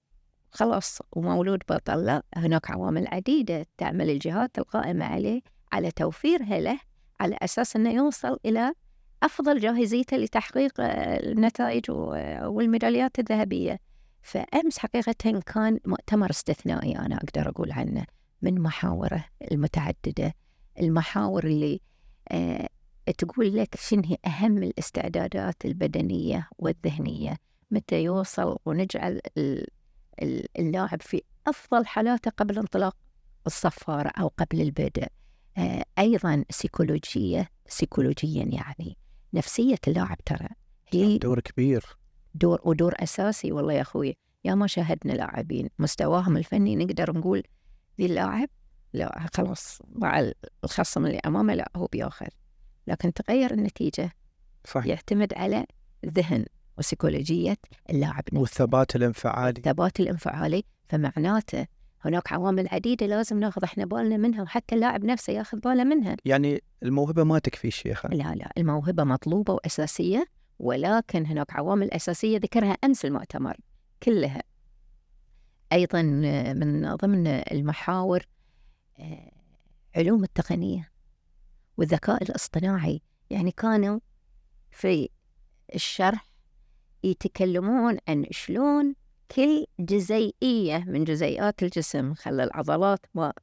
خلاص 0.51 0.99
ومولود 1.11 1.59
بطل 1.69 2.05
لا 2.05 2.23
هناك 2.35 2.71
عوامل 2.71 3.07
عديدة 3.07 3.65
تعمل 3.77 4.09
الجهات 4.09 4.57
القائمة 4.59 5.05
عليه 5.05 5.41
على 5.71 5.91
توفيرها 5.91 6.59
له 6.59 6.79
على 7.19 7.37
أساس 7.41 7.75
أنه 7.75 7.91
يوصل 7.93 8.37
إلى 8.45 8.73
أفضل 9.23 9.59
جاهزيته 9.59 10.17
لتحقيق 10.17 10.73
النتائج 10.79 11.91
والميداليات 12.43 13.19
الذهبية. 13.19 13.79
فأمس 14.21 14.77
حقيقة 14.79 15.41
كان 15.45 15.79
مؤتمر 15.85 16.29
استثنائي 16.29 16.99
أنا 16.99 17.15
أقدر 17.17 17.49
أقول 17.49 17.71
عنه 17.71 18.05
من 18.41 18.61
محاورة 18.61 19.25
المتعددة. 19.51 20.33
المحاور 20.79 21.43
اللي 21.43 21.81
آه 22.31 22.69
تقول 23.17 23.57
لك 23.57 23.75
شنو 23.75 24.03
هي 24.05 24.17
أهم 24.25 24.57
الاستعدادات 24.57 25.65
البدنية 25.65 26.49
والذهنية 26.57 27.37
متى 27.71 28.03
يوصل 28.03 28.57
ونجعل 28.65 29.21
اللاعب 30.59 31.01
في 31.01 31.21
أفضل 31.47 31.85
حالاته 31.85 32.31
قبل 32.31 32.59
انطلاق 32.59 32.97
الصفارة 33.47 34.09
أو 34.09 34.27
قبل 34.27 34.61
البدء. 34.61 35.07
آه 35.57 35.85
أيضا 35.99 36.45
سيكولوجية 36.49 37.49
سيكولوجيا 37.67 38.43
يعني 38.43 38.97
نفسية 39.33 39.77
اللاعب 39.87 40.17
ترى. 40.25 40.47
هي 40.87 41.17
دور 41.17 41.39
كبير. 41.39 41.97
دور 42.35 42.61
ودور 42.63 42.93
أساسي 42.99 43.51
والله 43.51 43.73
يا 43.73 43.81
أخوي. 43.81 44.17
يا 44.43 44.55
ما 44.55 44.67
شاهدنا 44.67 45.13
لاعبين 45.13 45.69
مستواهم 45.79 46.37
الفني 46.37 46.75
نقدر 46.75 47.17
نقول 47.17 47.43
ذي 47.97 48.05
اللاعب 48.05 48.49
لا 48.93 49.27
خلاص 49.33 49.81
مع 49.89 50.31
الخصم 50.63 51.05
اللي 51.05 51.19
أمامه 51.25 51.53
لا 51.53 51.71
هو 51.75 51.85
بياخذ. 51.85 52.27
لكن 52.87 53.13
تغير 53.13 53.53
النتيجة 53.53 54.11
صحيح. 54.65 54.85
يعتمد 54.85 55.33
على 55.33 55.65
ذهن. 56.05 56.45
وسيكولوجية 56.79 57.57
اللاعب 57.89 58.23
نفسه 58.23 58.39
والثبات 58.39 58.95
الانفعالي. 58.95 59.57
الثبات 59.57 59.99
الانفعالي 59.99 60.63
فمعناته 60.89 61.67
هناك 62.01 62.33
عوامل 62.33 62.67
عديدة 62.71 63.05
لازم 63.05 63.39
ناخذ 63.39 63.63
إحنا 63.63 63.85
بالنا 63.85 64.17
منها 64.17 64.41
وحتى 64.41 64.75
اللاعب 64.75 65.05
نفسه 65.05 65.33
ياخذ 65.33 65.59
باله 65.59 65.83
منها. 65.83 66.15
يعني 66.25 66.63
الموهبة 66.83 67.23
ما 67.23 67.39
تكفي 67.39 67.71
شيخة. 67.71 68.09
لا 68.09 68.35
لا 68.35 68.51
الموهبة 68.57 69.03
مطلوبة 69.03 69.53
وأساسية 69.53 70.25
ولكن 70.59 71.25
هناك 71.25 71.55
عوامل 71.55 71.91
أساسية 71.91 72.37
ذكرها 72.37 72.71
أمس 72.71 73.05
المؤتمر 73.05 73.57
كلها. 74.03 74.43
أيضا 75.73 76.01
من 76.53 76.95
ضمن 76.95 77.27
المحاور 77.27 78.25
آه، 78.99 79.31
علوم 79.95 80.23
التقنية 80.23 80.91
والذكاء 81.77 82.23
الاصطناعي. 82.23 83.01
يعني 83.29 83.51
كانوا 83.51 83.99
في 84.71 85.09
الشرح 85.75 86.28
يتكلمون 87.03 87.97
عن 88.07 88.25
شلون 88.31 88.95
كل 89.35 89.65
جزيئية 89.79 90.83
من 90.87 91.03
جزيئات 91.03 91.63
الجسم 91.63 92.13
خلى 92.13 92.43
العضلات 92.43 92.99
ما 93.13 93.33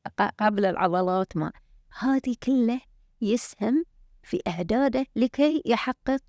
قبل 0.40 0.64
العضلات 0.64 1.36
ما 1.36 1.52
هذه 1.98 2.36
كله 2.42 2.80
يسهم 3.20 3.84
في 4.22 4.40
إعداده 4.46 5.06
لكي 5.16 5.62
يحقق 5.66 6.20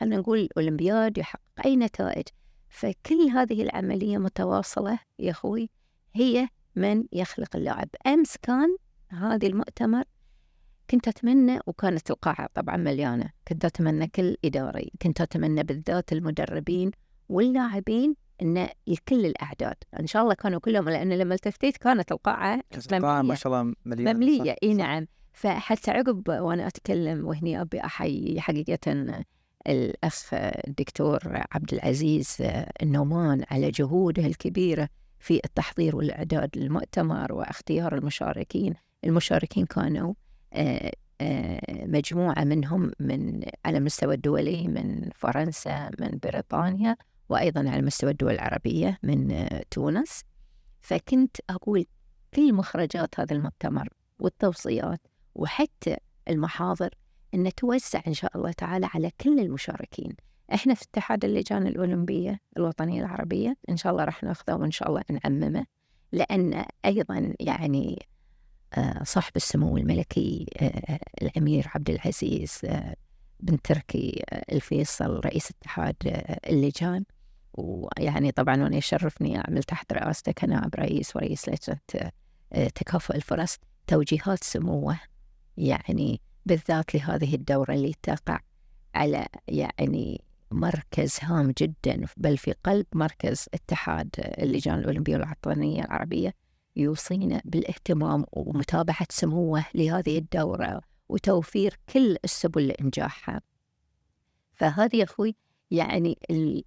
خلينا 0.00 0.16
نقول 0.16 0.38
الأولمبياد 0.38 1.18
يحقق 1.18 1.40
أي 1.64 1.76
نتائج. 1.76 2.24
فكل 2.68 3.28
هذه 3.34 3.62
العملية 3.62 4.18
متواصلة 4.18 4.98
يا 5.18 5.30
أخوي 5.30 5.70
هي 6.14 6.48
من 6.76 7.04
يخلق 7.12 7.56
اللاعب. 7.56 7.88
أمس 8.06 8.36
كان 8.42 8.76
هذه 9.08 9.46
المؤتمر 9.46 10.04
كنت 10.92 11.08
أتمنى 11.08 11.58
وكانت 11.66 12.10
القاعة 12.10 12.48
طبعا 12.54 12.76
مليانة 12.76 13.30
كنت 13.48 13.64
أتمنى 13.64 14.06
كل 14.06 14.36
إداري 14.44 14.92
كنت 15.02 15.20
أتمنى 15.20 15.62
بالذات 15.62 16.12
المدربين 16.12 16.90
واللاعبين 17.28 18.14
إن 18.42 18.68
كل 19.08 19.26
الأعداد. 19.26 19.74
إن 20.00 20.06
شاء 20.06 20.22
الله 20.22 20.34
كانوا 20.34 20.60
كلهم 20.60 20.88
لأن 20.88 21.12
لما 21.12 21.34
التفتيت 21.34 21.76
كانت 21.76 22.12
القاعة 22.12 22.60
القاعة 22.92 23.22
ما 23.22 23.34
شاء 23.34 23.52
الله 23.52 23.74
مليانه 23.84 24.12
ممليه 24.12 24.56
إي 24.62 24.74
نعم. 24.74 25.06
فحتى 25.32 25.90
عقب 25.90 26.28
وأنا 26.28 26.66
أتكلم 26.66 27.26
وهني 27.26 27.60
أبي 27.60 27.80
أحيي 27.80 28.40
حقيقة 28.40 29.14
الأخ 29.68 30.28
الدكتور 30.68 31.20
عبد 31.52 31.74
العزيز 31.74 32.36
النومان 32.82 33.44
على 33.50 33.70
جهوده 33.70 34.26
الكبيره 34.26 34.88
في 35.18 35.40
التحضير 35.44 35.96
والإعداد 35.96 36.50
للمؤتمر 36.56 37.32
وإختيار 37.32 37.94
المشاركين. 37.94 38.74
المشاركين 39.04 39.66
كانوا 39.66 40.14
مجموعة 41.86 42.44
منهم 42.44 42.92
من 43.00 43.42
على 43.64 43.78
المستوى 43.78 44.14
الدولي 44.14 44.68
من 44.68 45.10
فرنسا 45.14 45.90
من 45.98 46.18
بريطانيا 46.22 46.96
وأيضا 47.28 47.70
على 47.70 47.82
مستوى 47.82 48.10
الدول 48.10 48.32
العربية 48.32 48.98
من 49.02 49.32
آه، 49.32 49.64
تونس. 49.70 50.24
فكنت 50.80 51.36
أقول 51.50 51.86
كل 52.34 52.54
مخرجات 52.54 53.20
هذا 53.20 53.36
المؤتمر 53.36 53.88
والتوصيات 54.18 55.00
وحتى 55.34 55.96
المحاضر 56.28 56.94
أن 57.34 57.54
توسع 57.54 58.02
إن 58.06 58.14
شاء 58.14 58.36
الله 58.36 58.52
تعالى 58.52 58.88
على 58.94 59.10
كل 59.20 59.40
المشاركين. 59.40 60.16
إحنا 60.54 60.74
في 60.74 60.82
اتحاد 60.82 61.24
اللجان 61.24 61.66
الأولمبية 61.66 62.40
الوطنية 62.56 63.00
العربية 63.00 63.56
إن 63.68 63.76
شاء 63.76 63.92
الله 63.92 64.04
راح 64.04 64.22
ناخذه 64.22 64.54
وإن 64.54 64.70
شاء 64.70 64.88
الله 64.88 65.02
نعممه. 65.10 65.66
لأن 66.12 66.64
أيضا 66.84 67.34
يعني 67.40 67.98
آه، 68.02 68.11
صاحب 69.02 69.32
السمو 69.36 69.76
الملكي 69.76 70.46
آه، 70.60 70.98
الأمير 71.22 71.70
عبد 71.74 71.90
العزيز 71.90 72.58
آه، 72.64 72.96
بن 73.40 73.62
تركي 73.62 74.24
الفيصل 74.52 75.20
رئيس 75.24 75.50
اتحاد 75.50 75.96
اللجان. 76.46 77.04
ويعني 77.54 78.32
طبعا 78.32 78.62
وأنا 78.62 78.76
يشرفني 78.76 79.38
أعمل 79.38 79.62
تحت 79.62 79.92
رئاسته 79.92 80.32
كنائب 80.32 80.74
رئيس 80.74 81.16
ورئيس 81.16 81.48
لجنة 81.48 82.10
تكافؤ 82.74 83.14
الفرص 83.14 83.58
توجيهات 83.86 84.44
سموه 84.44 85.00
يعني 85.56 86.20
بالذات 86.46 86.94
لهذه 86.94 87.34
الدورة 87.34 87.72
اللي 87.74 87.94
تقع 88.02 88.40
على 88.94 89.26
يعني 89.48 90.24
مركز 90.50 91.18
هام 91.22 91.52
جدا 91.58 92.06
بل 92.16 92.36
في 92.36 92.52
قلب 92.64 92.86
مركز 92.92 93.46
اتحاد 93.54 94.08
اللجان 94.18 94.78
الأولمبية 94.78 95.16
والوطنية 95.16 95.84
العربية. 95.84 96.34
يوصينا 96.76 97.42
بالاهتمام 97.44 98.24
ومتابعة 98.32 99.06
سموه 99.10 99.64
لهذه 99.74 100.18
الدورة 100.18 100.80
وتوفير 101.08 101.78
كل 101.92 102.16
السبل 102.24 102.66
لإنجاحها. 102.66 103.40
فهذه 104.54 104.96
يا 104.96 105.04
أخوي 105.04 105.36
يعني 105.70 106.18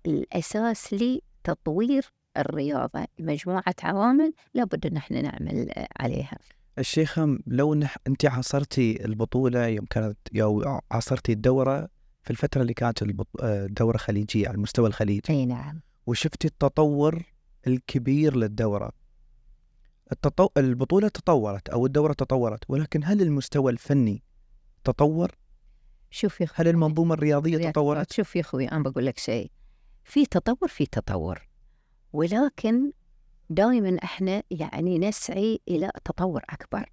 الأساس 0.05 0.93
لتطوير 0.93 2.13
الرياضة. 2.37 3.05
مجموعة 3.19 3.75
عوامل 3.83 4.33
لابد 4.53 4.85
أن 4.85 4.97
إحنا 4.97 5.21
نعمل 5.21 5.85
عليها. 5.99 6.37
الشيخة 6.79 7.39
لو 7.47 7.73
نح... 7.75 7.97
أنت 8.07 8.25
عاصرتي 8.25 9.05
البطولة 9.05 9.67
يوم 9.67 9.85
كانت 9.85 10.17
أو 10.41 10.81
عاصرتي 10.91 11.31
الدورة 11.31 11.89
في 12.23 12.31
الفترة 12.31 12.61
اللي 12.61 12.73
كانت 12.73 13.03
الدورة 13.43 13.97
خليجية 13.97 14.47
على 14.47 14.57
مستوى 14.57 14.87
الخليج 14.87 15.21
أي 15.29 15.45
نعم. 15.45 15.81
وشفتي 16.07 16.47
التطور 16.47 17.23
الكبير 17.67 18.35
للدورة؟ 18.35 18.91
التطو... 20.11 20.49
البطولة 20.57 21.07
تطورت 21.07 21.69
أو 21.69 21.85
الدورة 21.85 22.13
تطورت 22.13 22.63
ولكن 22.69 23.03
هل 23.03 23.21
المستوى 23.21 23.71
الفني 23.71 24.23
تطور؟ 24.83 25.31
شوف 26.11 26.41
يا 26.41 26.47
هل 26.55 26.67
المنظومة 26.67 27.13
الرياضية 27.13 27.69
تطورت؟ 27.69 28.13
شوف 28.13 28.35
يا 28.35 28.41
أخوي 28.41 28.65
أنا 28.71 28.83
بقول 28.83 29.05
لك 29.05 29.19
شيء 29.19 29.51
في 30.03 30.25
تطور 30.25 30.69
في 30.69 30.85
تطور 30.85 31.47
ولكن 32.13 32.91
دائما 33.49 33.97
إحنا 34.03 34.43
يعني 34.51 34.99
نسعي 34.99 35.59
إلى 35.67 35.91
تطور 36.05 36.41
أكبر 36.49 36.91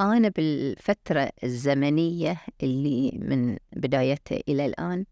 أنا 0.00 0.28
بالفترة 0.28 1.30
الزمنية 1.44 2.40
اللي 2.62 3.12
من 3.22 3.56
بدايتها 3.76 4.40
إلى 4.48 4.66
الآن 4.66 5.04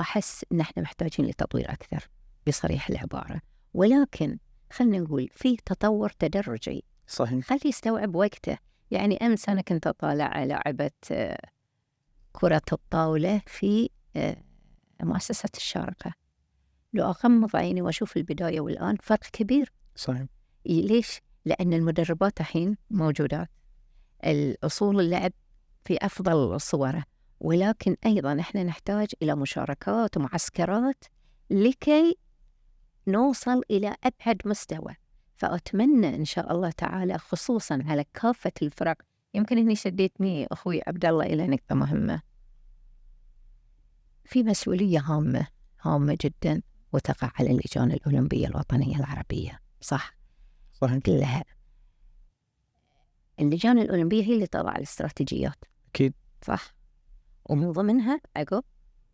أحس 0.00 0.44
إن 0.52 0.60
إحنا 0.60 0.82
محتاجين 0.82 1.26
لتطوير 1.26 1.72
أكثر 1.72 2.08
بصريح 2.46 2.88
العبارة 2.88 3.40
ولكن 3.74 4.38
خلينا 4.72 4.98
نقول 4.98 5.28
في 5.34 5.56
تطور 5.56 6.08
تدرجي. 6.08 6.84
صحيح. 7.06 7.44
خلي 7.44 7.60
يستوعب 7.64 8.14
وقته؟ 8.14 8.58
يعني 8.90 9.16
أمس 9.16 9.48
أنا 9.48 9.60
كنت 9.62 9.86
أطالع 9.86 10.44
لعبة 10.44 10.90
آه، 11.10 11.38
كرة 12.32 12.62
الطاولة 12.72 13.42
في 13.46 13.90
آه، 14.16 14.36
مؤسسة 15.02 15.48
الشارقة. 15.56 16.14
لو 16.92 17.04
أغمض 17.04 17.56
عيني 17.56 17.82
وأشوف 17.82 18.16
البداية 18.16 18.60
والآن 18.60 18.96
فرق 19.02 19.26
كبير. 19.32 19.72
صحيح. 19.96 20.26
ليش؟ 20.66 21.20
لأن 21.44 21.72
المدربات 21.72 22.40
الحين 22.40 22.76
موجودات. 22.90 23.48
الأصول 24.24 25.00
اللعب 25.00 25.32
في 25.84 25.98
أفضل 26.02 26.60
صوره. 26.60 27.04
ولكن 27.40 27.96
أيضا 28.06 28.40
إحنا 28.40 28.64
نحتاج 28.64 29.08
إلى 29.22 29.36
مشاركات 29.36 30.16
ومعسكرات 30.16 31.04
لكي 31.50 32.16
نوصل 33.06 33.62
إلى 33.70 33.96
أبعد 34.04 34.42
مستوى. 34.44 34.94
فأتمنى 35.36 36.14
إن 36.14 36.24
شاء 36.24 36.52
الله 36.52 36.70
تعالى 36.70 37.18
خصوصا 37.18 37.82
على 37.86 38.04
كافة 38.14 38.52
الفرق. 38.62 38.96
يمكن 39.34 39.58
إني 39.58 39.76
شديتني 39.76 40.46
أخوي 40.46 40.80
عبد 40.86 41.04
الله 41.04 41.26
إلى 41.26 41.46
نقطة 41.46 41.74
مهمة. 41.74 42.22
في 44.24 44.42
مسؤولية 44.42 45.00
هامة 45.00 45.46
هامة 45.82 46.18
جدا 46.20 46.62
وتقع 46.92 47.30
على 47.38 47.50
اللجان 47.50 47.92
الأولمبية 47.92 48.46
الوطنية 48.46 48.96
العربية. 48.96 49.60
صح؟ 49.80 50.14
صحيح. 50.72 50.98
كلها. 50.98 51.44
اللجان 53.40 53.78
الأولمبية 53.78 54.24
هي 54.24 54.34
اللي 54.34 54.46
تضع 54.46 54.76
الاستراتيجيات. 54.76 55.64
أكيد. 55.88 56.14
صح. 56.42 56.74
ومن 57.44 57.72
ضمنها 57.72 58.20
عقب 58.36 58.64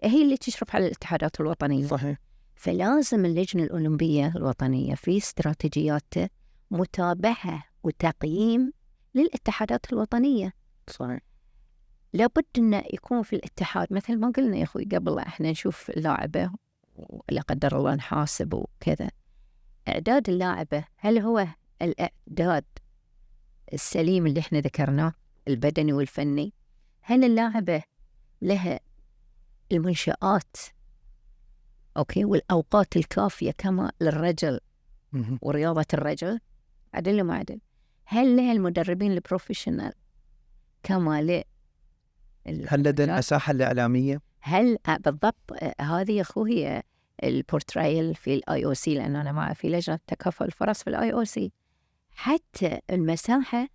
هي 0.05 0.22
اللي 0.22 0.37
تشرف 0.37 0.74
على 0.74 0.87
الاتحادات 0.87 1.40
الوطنية. 1.40 1.87
صحيح. 1.87 2.18
فلازم 2.59 3.25
اللجنة 3.25 3.62
الأولمبية 3.62 4.33
الوطنية 4.37 4.94
في 4.94 5.16
استراتيجياته 5.16 6.29
متابعة 6.71 7.64
وتقييم 7.83 8.73
للاتحادات 9.14 9.92
الوطنية. 9.92 10.53
صحيح. 10.90 11.21
لابد 12.12 12.44
أنه 12.59 12.83
يكون 12.92 13.23
في 13.23 13.37
الاتحاد 13.37 13.92
مثل 13.92 14.18
ما 14.18 14.33
قلنا 14.37 14.57
يا 14.57 14.62
أخوي 14.62 14.85
قبل 14.85 15.18
إحنا 15.18 15.51
نشوف 15.51 15.90
اللاعبة 15.90 16.51
ولا 16.97 17.40
قدر 17.40 17.79
الله 17.79 17.94
نحاسب 17.94 18.55
وكذا. 18.55 19.11
إعداد 19.88 20.29
اللاعبة 20.29 20.85
هل 20.97 21.18
هو 21.18 21.47
الإعداد 21.83 22.64
السليم 23.73 24.27
اللي 24.27 24.40
إحنا 24.40 24.61
ذكرناه 24.61 25.12
البدني 25.49 25.92
والفني؟ 25.92 26.53
هل 27.01 27.25
اللاعبة 27.25 27.83
لها 28.42 28.81
المنشآت 29.73 30.57
okay 31.96 32.24
والأوقات 32.24 32.96
الكافية 32.96 33.51
كما 33.51 33.92
للرجل 34.01 34.61
ورياضة 35.42 35.87
الرجل 35.94 36.40
عدل 36.94 37.22
ما 37.22 37.35
عدل 37.35 37.61
هل 38.05 38.37
لها 38.37 38.53
المدربين 38.53 39.12
ال 39.12 39.19
professional 39.19 39.92
كما 40.83 41.22
ل 41.22 41.42
هل 42.68 42.83
لدى 42.83 43.05
المساحة 43.05 43.51
الإعلامية؟ 43.51 44.20
هل 44.40 44.79
آه، 44.88 44.96
بالضبط 44.96 45.53
آه، 45.62 45.74
هذه 45.83 46.12
يا 46.12 46.22
أخوي 46.22 46.83
ال 47.24 47.34
portrayal 47.34 48.14
في 48.14 48.35
ال 48.35 48.64
IOC 48.64 48.94
لأن 48.94 49.16
أنا 49.16 49.33
مع 49.33 49.53
في 49.53 49.68
لجنة 49.68 49.98
تكافؤ 50.07 50.44
الفرص 50.44 50.83
في 50.83 50.90
ال 50.90 51.12
IOC 51.12 51.52
حتى 52.11 52.81
المساحة 52.90 53.68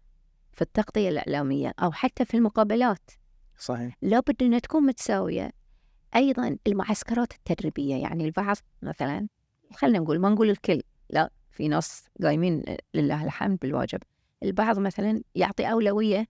في 0.53 0.61
التغطية 0.61 1.09
الإعلامية 1.09 1.73
أو 1.79 1.91
حتى 1.91 2.25
في 2.25 2.37
المقابلات. 2.37 3.11
صحيح. 3.57 3.97
لابد 4.01 4.43
أنها 4.43 4.59
تكون 4.59 4.83
متساوية. 4.85 5.51
أيضا 6.15 6.57
المعسكرات 6.67 7.33
التدريبية 7.33 7.95
يعني 7.95 8.25
البعض 8.25 8.57
مثلا 8.81 9.27
خلينا 9.75 9.99
نقول 9.99 10.19
ما 10.19 10.29
نقول 10.29 10.49
الكل 10.49 10.81
لا 11.09 11.29
في 11.51 11.67
ناس 11.67 12.05
قايمين 12.23 12.63
لله 12.93 13.23
الحمد 13.23 13.59
بالواجب. 13.59 13.99
البعض 14.43 14.79
مثلا 14.79 15.21
يعطي 15.35 15.71
أولوية 15.71 16.27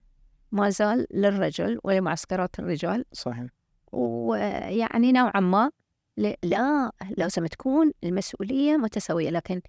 ما 0.52 0.70
زال 0.70 1.06
للرجل 1.10 1.80
ولمعسكرات 1.84 2.58
الرجال. 2.58 3.04
صحيح. 3.12 3.46
ويعني 3.92 5.12
نوعا 5.12 5.40
ما 5.40 5.70
لا 6.16 6.92
لازم 7.16 7.46
تكون 7.46 7.92
المسؤولية 8.04 8.76
متساوية 8.76 9.30
لكن 9.30 9.60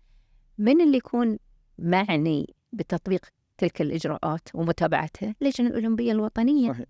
من 0.58 0.82
اللي 0.82 0.98
يكون 0.98 1.38
معني 1.80 2.56
بتطبيق 2.74 3.26
تلك 3.58 3.82
الإجراءات 3.82 4.50
ومتابعتها 4.54 5.36
اللجنة 5.42 5.68
الأولمبية 5.68 6.12
الوطنية. 6.12 6.72
صحيح. 6.72 6.88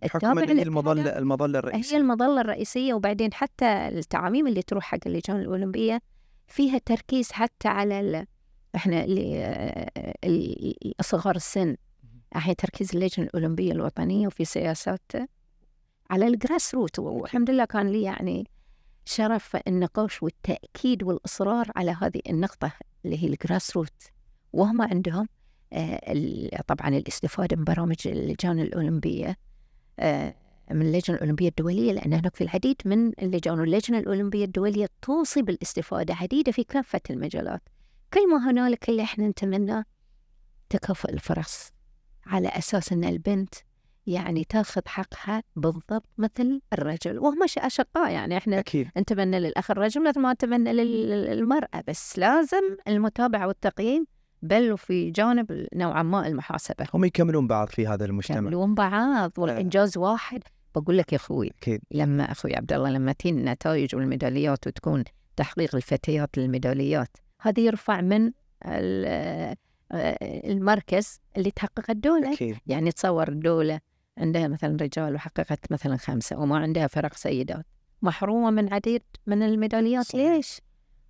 هي 0.60 0.64
المظلة 0.64 1.18
المظلة 1.18 1.60
الرئيسية 1.60 1.96
هي 1.96 2.02
المظلة 2.02 2.42
الرئيسية 2.42 2.94
وبعدين 2.94 3.34
حتى 3.34 3.66
التعاميم 3.88 4.48
اللي 4.48 4.62
تروح 4.62 4.84
حق 4.84 5.00
اللجان 5.06 5.40
الأولمبية 5.40 6.02
فيها 6.48 6.78
تركيز 6.78 7.32
حتى 7.32 7.68
على 7.68 8.00
ال... 8.00 8.26
إحنا 8.76 9.04
اللي 9.04 10.76
صغار 11.02 11.36
السن. 11.36 11.76
الحين 12.36 12.56
تركيز 12.56 12.96
اللجنة 12.96 13.26
الأولمبية 13.26 13.72
الوطنية 13.72 14.28
وفي 14.28 14.46
سياسات 14.46 15.12
على 16.10 16.28
الجراس 16.28 16.76
روت 16.76 17.00
والحمد 17.00 17.50
لله 17.50 17.66
كان 17.66 17.88
لي 17.90 18.02
يعني 18.02 18.48
شرف 19.06 19.58
النقاش 19.68 20.24
والتأكيد 20.24 21.04
والإصرار 21.04 21.72
على 21.76 21.92
هذه 22.02 22.22
النقطة 22.30 22.72
اللي 23.06 23.24
هي 23.24 23.28
الجراس 23.28 23.78
روت 23.78 24.04
وهم 24.54 24.82
عندهم 24.82 25.22
آه، 25.22 25.35
طبعا 26.68 26.90
الاستفادة 26.90 27.58
من 27.58 27.64
برامج 27.64 27.96
اللجان 28.06 28.60
الأولمبية 28.60 29.38
آه، 30.00 30.36
من 30.72 30.82
اللجنة 30.82 31.16
الأولمبية 31.18 31.50
الدولية 31.50 31.94
لأن 31.94 32.14
هناك 32.14 32.36
في 32.36 32.44
العديد 32.44 32.76
من 32.86 33.08
اللجان 33.08 33.60
واللجنة 33.60 34.00
الأولمبية 34.00 34.46
الدولية 34.46 34.90
توصي 35.02 35.42
بالاستفادة 35.42 36.14
عديدة 36.14 36.52
في 36.52 36.64
كافة 36.64 37.02
المجالات 37.10 37.62
كل 38.14 38.30
ما 38.32 38.50
هنالك 38.52 38.90
اللي 38.90 39.04
إحنا 39.04 39.28
نتمنى 39.28 39.84
تكافؤ 40.70 41.10
الفرص 41.10 41.72
على 42.26 42.48
أساس 42.48 42.92
أن 42.92 43.04
البنت 43.04 43.56
يعني 44.08 44.44
تاخذ 44.44 44.82
حقها 44.86 45.44
بالضبط 45.56 46.10
مثل 46.18 46.62
الرجل 46.74 47.20
وهم 47.20 47.44
أشقاء 47.58 48.12
يعني 48.12 48.38
إحنا 48.38 48.60
أكيد. 48.60 48.90
نتمنى 48.98 49.40
للأخ 49.40 49.72
الرجل 49.72 50.04
مثل 50.04 50.20
ما 50.20 50.34
نتمنى 50.34 50.74
للمرأة 50.74 51.84
بس 51.88 52.20
لازم 52.20 52.78
المتابعة 52.88 53.48
والتقييم 53.48 54.06
بل 54.46 54.72
وفي 54.72 55.12
جانب 55.12 55.68
نوعا 55.74 56.04
ما 56.04 56.28
المحاسبة 56.28 56.86
هم 56.94 57.06
يكملون 57.06 57.48
بعض 57.48 57.68
في 57.68 57.88
هذا 57.88 58.06
المجتمع 58.06 58.38
يكملون 58.38 58.76
بعض 58.76 59.32
والإنجاز 59.38 59.98
واحد 59.98 60.44
بقول 60.76 60.98
لك 60.98 61.14
يا 61.14 61.18
أخوي 61.18 61.52
أكيد. 61.62 61.82
لما 61.92 62.32
أخوي 62.32 62.56
عبد 62.56 62.74
الله 62.74 62.90
لما 62.90 63.12
تين 63.12 63.38
النتائج 63.40 63.96
والميداليات 63.96 64.68
وتكون 64.68 65.04
تحقيق 65.36 65.76
الفتيات 65.76 66.38
للميداليات 66.38 67.18
هذا 67.42 67.60
يرفع 67.64 68.02
من 68.02 68.32
المركز 70.46 71.20
اللي 71.38 71.52
تحقق 71.52 71.90
الدولة 71.90 72.34
أكيد. 72.34 72.58
يعني 72.68 72.92
تصور 72.92 73.28
الدولة 73.28 73.80
عندها 74.18 74.48
مثلا 74.48 74.78
رجال 74.82 75.16
وحققت 75.16 75.72
مثلا 75.72 75.98
خمسة 75.98 76.40
وما 76.40 76.58
عندها 76.58 76.88
فرق 76.88 77.14
سيدات 77.14 77.66
محرومة 78.02 78.50
من 78.50 78.74
عديد 78.74 79.02
من 79.28 79.44
الميداليات 79.44 80.06
صحيح. 80.06 80.32
ليش؟ 80.32 80.62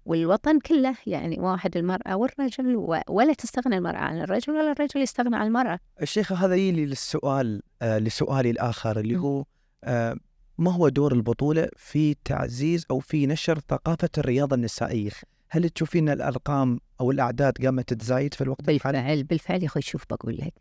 والوطن 0.05 0.59
كله 0.59 0.95
يعني 1.07 1.39
واحد 1.39 1.77
المرأة 1.77 2.15
والرجل 2.15 2.75
و- 2.75 3.01
ولا 3.09 3.33
تستغنى 3.33 3.77
المرأة 3.77 3.97
عن 3.97 4.21
الرجل 4.21 4.53
ولا 4.53 4.71
الرجل 4.71 5.01
يستغنى 5.01 5.35
عن 5.35 5.47
المرأة 5.47 5.79
الشيخة 6.01 6.45
هذا 6.45 6.55
يلي 6.55 6.85
للسؤال 6.85 7.61
آه 7.81 7.97
لسؤالي 7.99 8.49
الآخر 8.49 8.99
اللي. 8.99 9.15
هو 9.17 9.45
آه 9.83 10.15
ما 10.57 10.71
هو 10.71 10.89
دور 10.89 11.13
البطولة 11.13 11.69
في 11.77 12.15
تعزيز 12.25 12.85
أو 12.91 12.99
في 12.99 13.27
نشر 13.27 13.59
ثقافة 13.59 14.09
الرياضة 14.17 14.55
النسائية؟ 14.55 15.09
هل 15.49 15.69
تشوفين 15.69 16.09
الأرقام 16.09 16.79
أو 17.01 17.11
الأعداد 17.11 17.65
قامت 17.65 17.93
تزايد 17.93 18.33
في 18.33 18.41
الوقت 18.41 18.69
الحالي؟ 18.69 18.97
بالفعل 18.97 19.23
بالفعل 19.23 19.61
يا 19.61 19.67
أخوي 19.67 19.81
شوف 19.81 20.03
بقول 20.09 20.37
لك 20.37 20.53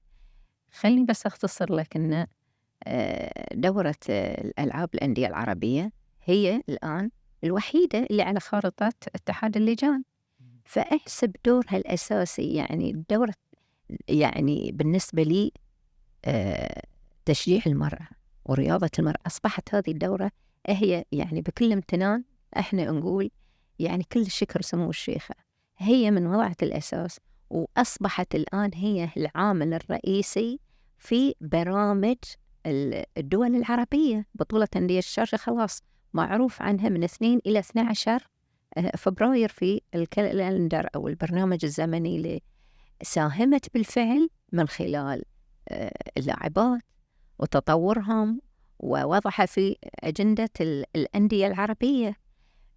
خليني 0.73 1.05
بس 1.05 1.27
أختصر 1.27 1.75
لك 1.75 1.97
أن 1.97 2.27
آه، 2.87 3.55
دورة 3.55 3.95
آه، 4.11 4.41
الألعاب 4.45 4.89
الأندية 4.95 5.27
العربية 5.27 5.93
هي 6.25 6.63
الآن 6.69 7.11
الوحيدة 7.45 8.07
اللي 8.11 8.23
على 8.23 8.41
خارطة 8.41 8.93
اتحاد 9.15 9.57
اللجان. 9.57 10.03
فأحسب 10.65 11.37
دورها 11.45 11.77
الأساسي 11.77 12.55
يعني 12.55 13.05
دورة 13.11 13.35
يعني 14.09 14.73
بالنسبة 14.73 15.23
لي 15.23 15.53
آه، 16.25 16.83
تشجيع 17.25 17.61
المرأة 17.67 18.09
ورياضة 18.45 18.91
المرأة. 18.99 19.19
أصبحت 19.27 19.75
هذه 19.75 19.91
الدورة 19.91 20.31
هي 20.67 21.05
يعني 21.13 21.41
بكل 21.41 21.73
امتنان 21.73 22.25
إحنا 22.59 22.91
نقول 22.91 23.31
يعني 23.79 24.05
كل 24.13 24.21
الشكر 24.21 24.63
سمو 24.63 24.91
الشيخة. 24.91 25.35
هي 25.79 26.11
من 26.11 26.27
وضعت 26.27 26.63
الأساس 26.63 27.21
وأصبحت 27.51 28.35
الآن 28.35 28.71
هي 28.75 29.09
العامل 29.17 29.75
الرئيسي 29.75 30.61
في 30.99 31.35
برامج 31.41 32.17
ال- 32.67 33.05
الدول 33.19 33.55
العربية. 33.57 34.27
بطولة 34.35 34.69
أندية 34.77 34.99
الشارجة 34.99 35.37
خلاص. 35.37 35.83
معروف 36.15 36.63
عنها 36.63 36.89
من 36.89 37.05
2 37.05 37.41
إلى 37.47 37.59
12 37.59 38.29
آه، 38.77 38.97
فبراير 38.97 39.49
في 39.49 39.81
الكالندر 39.95 40.89
أو 40.95 41.09
البرنامج 41.09 41.65
الزمني 41.65 42.17
اللي 42.17 42.41
ساهمت 43.03 43.75
بالفعل 43.75 44.29
من 44.53 44.69
خلال 44.69 45.23
آه، 45.69 45.93
اللاعبات 46.17 46.81
وتطورهم 47.39 48.41
ووضعها 48.79 49.47
في 49.47 49.77
أجندة 50.01 50.51
ال- 50.61 50.85
الأندية 50.97 51.47
العربية. 51.47 52.17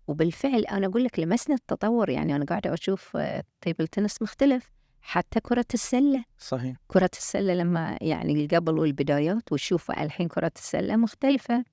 وبالفعل 0.07 0.61
أنا 0.65 0.87
أقول 0.87 1.03
لك 1.03 1.19
لمسنا 1.19 1.55
التطور 1.55 2.09
يعني 2.09 2.35
أنا 2.35 2.45
قاعدة 2.45 2.73
أشوف 2.73 3.17
آه، 3.17 3.43
طيب 3.61 3.75
التنس 3.81 4.21
مختلف 4.21 4.71
حتى 5.01 5.39
كرة 5.39 5.65
السلة. 5.73 6.23
صحيح. 6.37 6.75
كرة 6.87 7.09
السلة 7.13 7.53
لما 7.53 7.97
يعني 8.01 8.47
قبل 8.47 8.79
والبدايات 8.79 9.51
وشوف 9.51 9.91
الحين 9.91 10.27
كرة 10.27 10.51
السلة 10.55 10.95
مختلفة. 10.95 11.63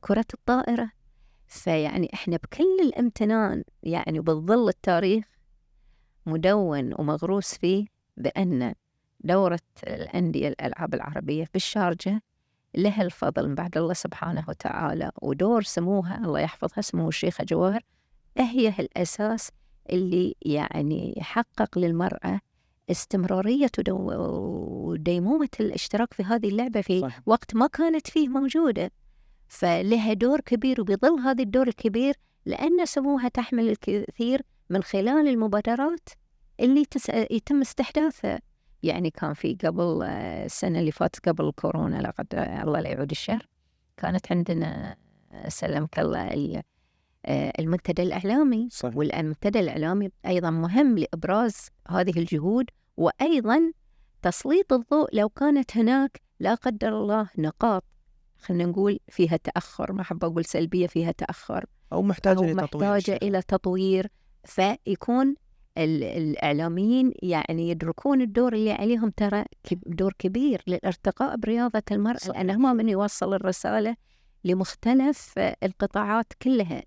كرة 0.00 0.24
الطائرة 0.34 0.90
فيعني 1.46 2.10
إحنا 2.14 2.36
بكل 2.36 2.80
الامتنان 2.82 3.64
يعني 3.82 4.20
بالظل 4.20 4.68
التاريخ 4.68 5.24
مدون 6.26 6.94
ومغروس 6.98 7.54
فيه 7.54 7.86
بأن 8.16 8.74
دورة 9.20 9.58
الأندية 9.86 10.48
الألعاب 10.48 10.94
العربية 10.94 11.44
في 11.44 11.56
الشارجة 11.56 12.22
لها 12.74 13.02
الفضل 13.02 13.48
من 13.48 13.54
بعد 13.54 13.76
الله 13.78 13.94
سبحانه 13.94 14.44
وتعالى 14.48 15.10
ودور 15.22 15.62
سموها 15.62 16.18
الله 16.24 16.40
يحفظها 16.40 16.80
سمو 16.80 17.08
الشيخة 17.08 17.44
جواهر 17.44 17.80
هي 18.38 18.68
الأساس 18.68 19.50
اللي 19.90 20.36
يعني 20.42 21.14
يحقق 21.16 21.78
للمرأة 21.78 22.40
استمرارية 22.90 23.70
وديمومة 23.88 25.48
الاشتراك 25.60 26.14
في 26.14 26.22
هذه 26.22 26.48
اللعبة 26.48 26.80
في 26.80 27.00
صح. 27.00 27.20
وقت 27.26 27.54
ما 27.54 27.66
كانت 27.66 28.06
فيه 28.06 28.28
موجودة 28.28 28.90
فلها 29.48 30.12
دور 30.12 30.40
كبير 30.40 30.80
وبيظل 30.80 31.18
هذا 31.20 31.42
الدور 31.42 31.68
الكبير 31.68 32.14
لأن 32.46 32.86
سموها 32.86 33.28
تحمل 33.28 33.68
الكثير 33.68 34.42
من 34.70 34.82
خلال 34.82 35.28
المبادرات 35.28 36.08
اللي 36.60 36.84
تس... 36.84 37.08
يتم 37.08 37.60
استحداثها. 37.60 38.40
يعني 38.82 39.10
كان 39.10 39.34
في 39.34 39.54
قبل 39.64 40.00
آه، 40.02 40.44
السنة 40.44 40.78
اللي 40.80 40.90
فاتت 40.92 41.28
قبل 41.28 41.52
كورونا 41.56 41.96
لا 41.96 42.10
قدر 42.10 42.38
الله 42.42 42.80
لا 42.80 42.88
يعود 42.90 43.10
الشر 43.10 43.48
كانت 43.96 44.32
عندنا 44.32 44.96
آه، 45.32 45.48
سلمك 45.48 45.98
الله 45.98 46.28
ال- 46.34 46.62
آه، 47.26 47.52
المنتدى 47.58 48.02
الإعلامي. 48.02 48.68
صحيح. 48.70 48.96
والمنتدى 48.96 49.60
الإعلامي 49.60 50.10
أيضا 50.26 50.50
مهم 50.50 50.98
لإبراز 50.98 51.68
هذه 51.88 52.18
الجهود 52.18 52.70
وأيضا 52.96 53.72
تسليط 54.22 54.72
الضوء 54.72 55.16
لو 55.16 55.28
كانت 55.28 55.76
هناك 55.76 56.20
لا 56.40 56.54
قدر 56.54 56.88
الله 56.88 57.28
نقاط 57.38 57.84
خلينا 58.44 58.64
نقول 58.64 58.98
فيها 59.08 59.36
تأخر 59.36 59.92
ما 59.92 60.00
أحب 60.00 60.24
أقول 60.24 60.44
سلبية 60.44 60.86
فيها 60.86 61.12
تأخر 61.12 61.66
أو 61.92 62.02
محتاجة 62.02 62.38
أو 62.38 62.44
لتطوير 62.44 62.62
محتاجة 62.62 62.96
الشيخة. 62.96 63.18
إلى 63.22 63.42
تطوير 63.42 64.10
فيكون 64.44 65.34
ال- 65.78 66.04
الإعلاميين 66.04 67.12
يعني 67.22 67.68
يدركون 67.70 68.20
الدور 68.20 68.52
اللي 68.52 68.72
عليهم 68.72 69.10
ترى 69.10 69.44
دور 69.86 70.12
كبير 70.18 70.62
للأرتقاء 70.66 71.36
برياضة 71.36 71.82
المرأة 71.90 72.16
صحيح. 72.18 72.36
لأن 72.36 72.50
هم 72.50 72.76
من 72.76 72.88
يوصل 72.88 73.34
الرسالة 73.34 73.96
لمختلف 74.44 75.34
القطاعات 75.38 76.32
كلها 76.42 76.82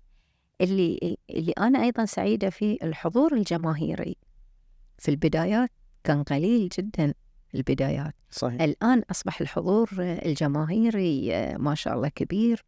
اللي 0.60 1.16
اللي 1.30 1.52
أنا 1.52 1.82
أيضا 1.82 2.04
سعيدة 2.04 2.50
فيه 2.50 2.78
الحضور 2.82 3.34
الجماهيري 3.34 4.16
في 4.98 5.10
البدايات 5.10 5.70
كان 6.04 6.22
قليل 6.22 6.68
جدا 6.78 7.14
البدايات. 7.54 8.14
صحيح. 8.30 8.62
الآن 8.62 9.02
أصبح 9.10 9.40
الحضور 9.40 9.90
آه، 10.00 10.26
الجماهيري 10.26 11.34
آه، 11.34 11.56
ما 11.56 11.74
شاء 11.74 11.94
الله 11.94 12.08
كبير. 12.08 12.64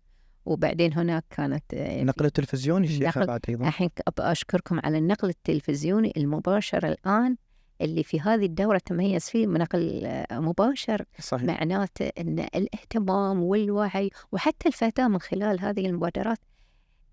وبعدين 0.47 0.93
هناك 0.95 1.25
كانت 1.31 1.65
آه، 1.75 2.01
النقل 2.03 2.25
التلفزيوني 2.27 2.99
نقل- 2.99 3.27
بعد 3.27 3.41
أيضا. 3.49 3.69
الحين 3.69 3.91
أشكركم 4.19 4.81
على 4.85 4.99
النقل 4.99 5.29
التلفزيوني 5.29 6.13
المباشر 6.17 6.89
الآن 6.89 7.37
اللي 7.81 8.03
في 8.03 8.21
هذه 8.21 8.45
الدورة 8.47 8.79
تميز 8.79 9.25
فيه 9.31 9.47
نقل 9.47 10.03
مباشر. 10.33 11.05
صحيح. 11.21 11.45
معناته 11.45 12.07
أن 12.19 12.39
الاهتمام 12.39 13.43
والوعي 13.43 14.11
وحتى 14.33 14.69
الفتاة 14.69 15.09
من 15.09 15.19
خلال 15.21 15.61
هذه 15.61 15.87
المبادرات 15.87 16.39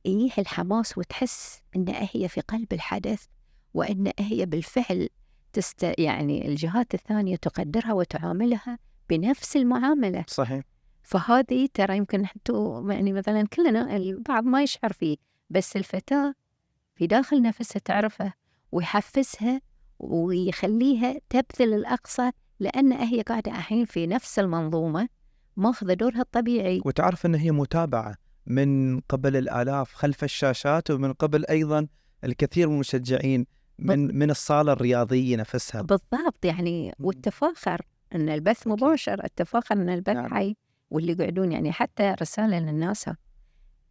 يجيه 0.05 0.31
الحماس 0.37 0.97
وتحس 0.97 1.61
أن 1.75 1.85
هي 2.13 2.27
في 2.27 2.41
قلب 2.41 2.73
الحدث 2.73 3.23
وأن 3.73 4.11
هي 4.19 4.45
بالفعل 4.45 5.09
تست 5.57 5.93
يعني 5.97 6.47
الجهات 6.47 6.93
الثانية 6.93 7.35
تقدرها 7.35 7.93
وتعاملها 7.93 8.79
بنفس 9.09 9.55
المعاملة. 9.57 10.25
صحيح. 10.27 10.63
فهذه 11.03 11.67
ترى 11.73 11.97
يمكن 11.97 12.25
أنتم 12.35 12.91
يعني 12.91 13.13
مثلا 13.13 13.47
كلنا 13.47 13.95
البعض 13.95 14.43
ما 14.43 14.63
يشعر 14.63 14.93
فيه 14.93 15.17
بس 15.49 15.75
الفتاة 15.75 16.33
في 16.95 17.07
داخل 17.07 17.41
نفسها 17.41 17.79
تعرفه 17.79 18.33
ويحفزها 18.71 19.61
ويخليها 19.99 21.15
تبذل 21.29 21.73
الأقصى 21.73 22.31
لأن 22.59 22.91
هي 22.91 23.21
قاعدة 23.21 23.51
الحين 23.51 23.85
في 23.85 24.07
نفس 24.07 24.39
المنظومة 24.39 25.09
ماخذة 25.55 25.93
دورها 25.93 26.21
الطبيعي. 26.21 26.81
وتعرف 26.85 27.25
أن 27.25 27.35
هي 27.35 27.51
متابعة 27.51 28.15
من 28.45 28.99
قبل 28.99 29.35
الآلاف 29.35 29.93
خلف 29.93 30.23
الشاشات 30.23 30.91
ومن 30.91 31.13
قبل 31.13 31.45
أيضا 31.45 31.87
الكثير 32.23 32.67
من 32.67 32.73
المشجعين. 32.73 33.45
من 33.79 34.17
من 34.19 34.29
الصالة 34.29 34.73
الرياضية 34.73 35.35
نفسها 35.35 35.81
بالضبط 35.81 36.45
يعني 36.45 36.93
والتفاخر 36.99 37.81
أن 38.15 38.29
البث. 38.29 38.67
مباشر 38.67 39.23
التفاخر 39.23 39.75
أن 39.75 39.89
البث 39.89 40.09
نعم. 40.15 40.33
حي 40.33 40.55
واللي 40.91 41.11
يقعدون 41.11 41.51
يعني 41.51 41.71
حتى 41.71 42.15
رسالة 42.21 42.59
للناس 42.59 43.09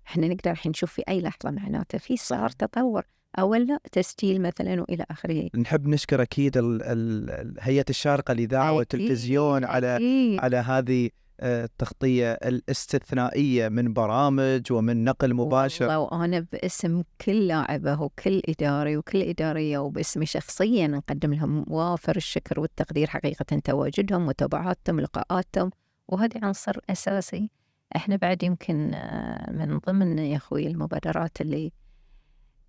إحنا 0.07 0.29
نقدر 0.29 0.51
الحين 0.51 0.71
نشوف 0.71 0.93
في 0.93 1.03
أي 1.09 1.21
لحظة 1.21 1.51
معناته 1.51 1.99
في 1.99 2.17
صار. 2.17 2.49
تطور 2.51 3.03
أول 3.39 3.67
لا 3.67 3.79
تسجيل 3.93 4.43
مثلا 4.43 4.81
وإلى 4.81 5.05
آخره 5.11 5.49
نحب 5.57 5.87
نشكر 5.89 6.23
أكيد 6.23 6.57
ال- 6.57 6.83
ال- 6.83 7.31
ال- 7.31 7.57
هيئة 7.61 7.85
الشارقة 7.91 8.35
للإذاعة 8.35 8.65
أكيد، 8.67 8.77
والتلفزيون 8.79 9.65
على. 9.65 9.99
على 10.43 10.57
هذه 10.57 11.11
التغطية 11.41 12.33
الاستثنائية 12.33 13.69
من 13.69 13.93
برامج 13.93 14.73
ومن 14.73 15.05
نقل 15.05 15.35
مباشر. 15.35 15.85
والله 15.85 15.99
وأنا 15.99 16.47
باسم 16.53 17.03
كل 17.21 17.47
لاعبة 17.47 18.03
وكل 18.03 18.43
إداري 18.49 18.97
وكل 18.97 19.23
إدارية 19.23 19.79
وباسمي 19.79 20.27
شخصيا 20.27 20.87
نقدم 20.87 21.35
لهم 21.35 21.65
وافر 21.69 22.17
الشكر 22.17 22.61
والتقدير 22.61 23.07
حقيقة 23.11 23.61
تواجدهم 23.65 24.27
متابعاتهم 24.27 25.01
لقاءاتهم 25.01 25.71
وهذا 26.09 26.41
عنصر 26.43 26.79
أساسي. 26.91 27.51
إحنا 27.97 28.17
بعد 28.17 28.43
يمكن 28.43 28.95
آه، 28.95 29.51
من 29.51 29.79
ضمن 29.79 30.19
يا 30.19 30.37
أخوي 30.37 30.67
المبادرات 30.67 31.41
اللي 31.41 31.73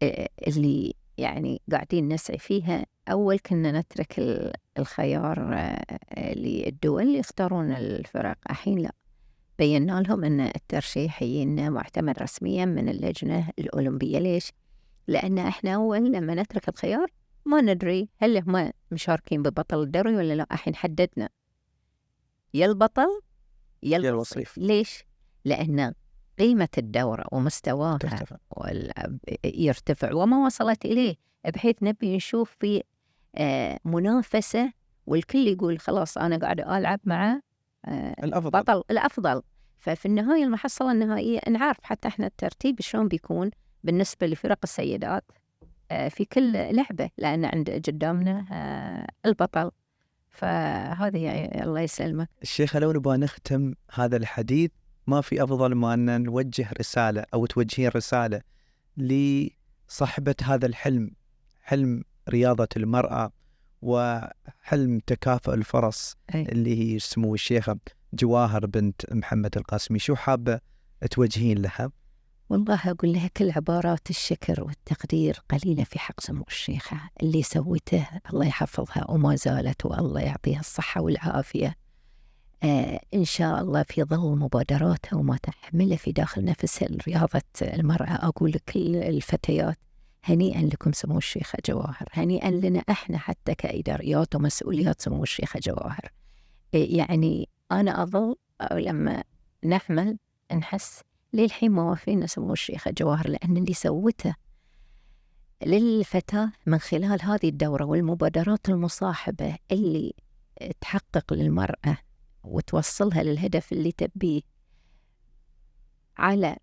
آه، 0.03 0.30
اللي 0.47 0.93
يعني 1.17 1.62
قاعدين 1.71 2.08
نسعي 2.13 2.38
فيها 2.38 2.86
أول 3.12 3.39
كنا 3.39 3.80
نترك 3.80 4.19
ال- 4.19 4.53
الخيار 4.80 5.53
آه، 5.53 6.34
للدول 6.34 7.15
يختارون 7.15 7.71
الفرق 7.71 8.38
الحين 8.49 8.80
لا 8.80 8.91
بينا 9.60 10.01
لهم 10.01 10.23
أن 10.23 10.39
الترشيح 10.41 11.21
يجينا 11.23 11.69
معتمد 11.69 12.19
رسميا 12.19 12.65
من 12.65 12.89
اللجنة 12.89 13.49
الأولمبية 13.60 14.19
ليش؟ 14.19 14.51
لأن 15.08 15.38
إحنا 15.39 15.75
أول 15.75 16.12
لما 16.12 16.36
نترك 16.36 16.69
الخيار 16.69 17.12
ما 17.45 17.62
ندري 17.62 18.10
هل 18.17 18.38
هم 18.38 18.71
مشاركين 18.91 19.41
ببطل 19.43 19.82
الدوري 19.84 20.15
ولا 20.15 20.34
لا 20.34 20.47
الحين 20.51 20.75
حددنا 20.75 21.30
يا 22.53 22.65
البطل 22.65 23.21
يا 23.84 23.97
الوصيف. 23.97 24.58
ليش؟ 24.58 25.03
لأن 25.45 25.93
قيمة 26.39 26.69
الدورة 26.78 27.26
ومستواها 27.32 27.97
ترتفع. 27.97 28.36
يرتفع 29.43 30.13
وما 30.13 30.45
وصلت 30.45 30.86
إليه 30.86 31.15
بحيث 31.54 31.76
نبي 31.82 32.15
نشوف 32.15 32.56
في 32.60 32.84
آه، 33.36 33.80
منافسة 33.86 34.71
والكل 35.06 35.47
يقول 35.47 35.80
خلاص 35.80 36.17
أنا 36.17 36.38
قاعد 36.38 36.60
ألعب 36.60 37.00
مع 37.04 37.41
آه، 37.86 38.15
الأفضل. 38.23 38.50
بطل 38.60 38.84
الأفضل. 38.91 39.41
ففي 39.78 40.06
النهاية 40.06 40.43
المحصلة 40.43 40.91
النهائية 40.91 41.39
نعرف 41.50 41.78
حتى 41.84 42.08
إحنا 42.08 42.26
الترتيب 42.26 42.82
شلون 42.82 43.08
بيكون 43.08 43.52
بالنسبة 43.84 44.28
لفرق 44.28 44.60
السيدات 44.63 45.23
آه، 45.91 46.08
في 46.08 46.26
كل 46.26 46.52
لعبة 46.52 47.10
لأن 47.17 47.45
عند 47.45 47.69
قدامنا 47.69 48.45
البطل. 49.26 49.71
فهذه 50.30 51.23
يعني 51.23 51.63
الله 51.63 51.82
يسلمك 51.82 52.30
الشيخة 52.41 52.80
لو 52.80 52.91
نبغى 52.91 53.17
نختم 53.17 53.73
هذا 53.93 54.17
الحديث 54.17 54.71
ما 55.08 55.22
في 55.22 55.43
أفضل 55.43 55.76
ما 55.76 55.93
أن 55.93 56.24
نوجه 56.24 56.70
رسالة 56.80 57.26
أو 57.34 57.46
توجهين 57.46 57.89
رسالة 57.96 58.41
لصاحبة 58.98 60.36
هذا 60.43 60.65
الحلم 60.65 61.12
حلم 61.63 62.04
رياضة 62.30 62.67
المرأة 62.78 63.32
وحلم 63.82 65.00
تكافؤ 65.08 65.54
الفرص 65.54 66.15
أي. 66.36 66.41
اللي 66.41 66.96
هي 66.96 67.00
سمو 67.00 67.34
الشيخة 67.34 67.78
جواهر 68.13 68.65
بنت 68.65 69.13
محمد 69.13 69.58
القاسمي 69.58 70.00
شو 70.00 70.15
حابة 70.15 70.60
توجهين 71.12 71.58
لها؟ 71.58 71.91
والله 72.50 72.80
أقول 72.91 73.13
لها 73.13 73.28
كل 73.28 73.52
عبارات 73.52 74.10
الشكر 74.10 74.63
والتقدير 74.63 75.41
قليلة 75.50 75.84
في 75.84 76.00
حق 76.00 76.20
سمو 76.20 76.43
الشيخة 76.48 76.98
اللي 77.24 77.43
سوته 77.43 78.08
الله 78.34 78.46
يحفظها 78.48 79.12
وما 79.12 79.36
زالت 79.36 79.86
والله 79.86 80.22
يعطيها 80.22 80.60
الصحة 80.60 81.02
والعافية 81.02 81.76
إن 83.13 83.24
شاء 83.24 83.62
الله 83.62 83.84
في 83.84 84.04
ظل 84.04 84.38
مبادراتها 84.39 85.17
وما 85.17 85.38
تحمله 85.43 85.96
في 85.96 86.12
داخل 86.12 86.46
نفسها 86.46 86.88
رياضة 87.08 87.41
المرأة 87.62 88.28
أقول 88.28 88.52
لكل 88.52 88.96
الفتيات 88.96 89.78
هنيئا 90.24 90.62
لكم 90.62 90.91
سمو 90.91 91.17
الشيخة 91.17 91.58
جواهر 91.65 92.06
هنيئا 92.12 92.52
لنا 92.52 92.80
إحنا 92.89 93.17
حتى 93.17 93.56
كإداريات 93.56 94.36
ومسؤوليات 94.36 95.02
سمو 95.02 95.24
الشيخة 95.24 95.60
جواهر. 95.63 96.12
إيه 96.74 96.98
يعني 96.98 97.50
أنا 97.72 98.04
أظل 98.04 98.36
أو 98.62 98.78
لما 98.78 99.24
نحمل 99.65 100.17
نحس 100.56 101.02
للحين 101.34 101.72
ما 101.72 101.84
وافينا 101.84 102.28
سمو 102.28 102.54
الشيخة 102.54 102.91
جواهر 102.98 103.28
لأن 103.30 103.58
اللي 103.58 103.74
سوته 103.74 104.36
للفتاة 105.65 106.52
من 106.65 106.78
خلال 106.80 107.22
هذه 107.24 107.50
الدورة 107.50 107.86
والمبادرات 107.86 108.70
المصاحبة 108.70 109.56
اللي 109.72 110.13
تحقق 110.82 111.34
للمرأة 111.34 111.98
وتوصلها 112.47 113.23
للهدف 113.23 113.71
اللي 113.71 113.91
تبيه. 113.91 114.41
على 116.17 116.57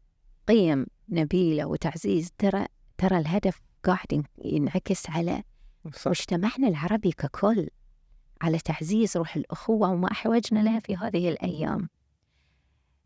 قيم 0.48 0.86
نبيلة 1.08 1.64
وتعزيز 1.66 2.32
ترى 2.38 2.66
ترى 2.98 3.18
الهدف 3.18 3.60
قاعد 3.84 4.24
ينعكس 4.44 5.10
على 5.10 5.42
صح. 5.92 6.10
مجتمعنا 6.10 6.68
العربي 6.68 7.12
ككل 7.12 7.68
على 8.40 8.58
تعزيز 8.58 9.16
روح 9.16 9.36
الأخوة 9.36 9.90
وما 9.90 10.12
أحوجنا 10.12 10.60
لها 10.60 10.80
في 10.80 10.96
هذه 10.96 11.28
الأيام. 11.28 11.88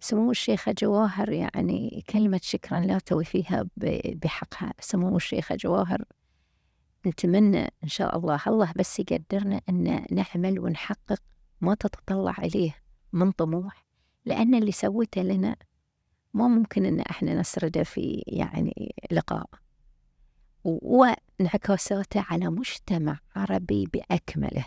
سمو 0.00 0.30
الشيخة 0.30 0.74
جواهر 0.78 1.32
يعني 1.32 2.04
كلمة 2.10 2.40
شكرا 2.42 2.80
لا 2.80 2.98
توي 2.98 3.24
فيها 3.24 3.66
بحقها. 4.14 4.74
سمو 4.80 5.16
الشيخة 5.16 5.54
جواهر 5.56 6.04
نتمنى 7.06 7.72
إن 7.84 7.88
شاء 7.88 8.18
الله 8.18 8.40
الله 8.46 8.72
بس 8.76 8.98
يقدرنا 8.98 9.60
أن 9.68 10.06
نعمل 10.10 10.58
ونحقق 10.58 11.22
ما 11.60 11.74
تتطلع 11.74 12.34
إليه 12.38 12.76
من 13.12 13.30
طموح 13.32 13.86
لأن 14.24 14.54
اللي 14.54 14.72
سوته 14.72 15.22
لنا 15.22 15.56
ما 16.34 16.48
ممكن 16.48 16.84
أن 16.84 17.00
إحنا 17.00 17.34
نسرده 17.40 17.82
في 17.82 18.22
يعني 18.26 18.94
لقاء. 19.10 19.50
وانعكاساته 20.64 22.24
على 22.30 22.48
مجتمع 22.50 23.18
عربي 23.36 23.86
بأكمله 23.92 24.66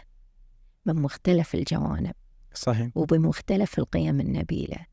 من 0.85 0.95
مختلف 0.95 1.55
الجوانب 1.55 2.13
صحيح. 2.53 2.89
وبمختلف 2.95 3.79
القيم 3.79 4.19
النبيلة. 4.19 4.85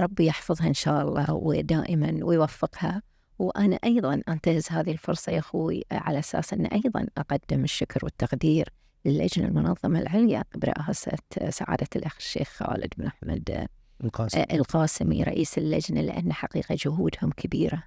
ربي 0.00 0.26
يحفظها 0.26 0.68
إن 0.68 0.74
شاء 0.74 1.02
الله 1.02 1.32
ودائما 1.34 2.18
ويوفقها. 2.22 3.02
وأنا 3.38 3.78
أيضا 3.84 4.22
أنتهز 4.28 4.70
هذه 4.70 4.90
الفرصة 4.92 5.32
يا 5.32 5.38
أخوي 5.38 5.84
على 5.92 6.18
أساس 6.18 6.52
أن 6.52 6.66
أيضا 6.66 7.06
أقدم 7.18 7.64
الشكر 7.64 8.00
والتقدير 8.04 8.68
للجنة 9.04 9.48
المنظمة 9.48 10.00
العليا 10.00 10.44
برئاسة 10.54 11.18
سعادة 11.50 11.86
الأخ 11.96 12.16
الشيخ 12.16 12.48
خالد 12.48 12.92
بن 12.98 13.06
أحمد 13.06 13.66
القاسم. 14.04 14.44
القاسمي 14.52 15.22
رئيس 15.22 15.58
اللجنة 15.58 16.00
لأن 16.00 16.32
حقيقة 16.32 16.76
جهودهم 16.78 17.30
كبيرة 17.36 17.82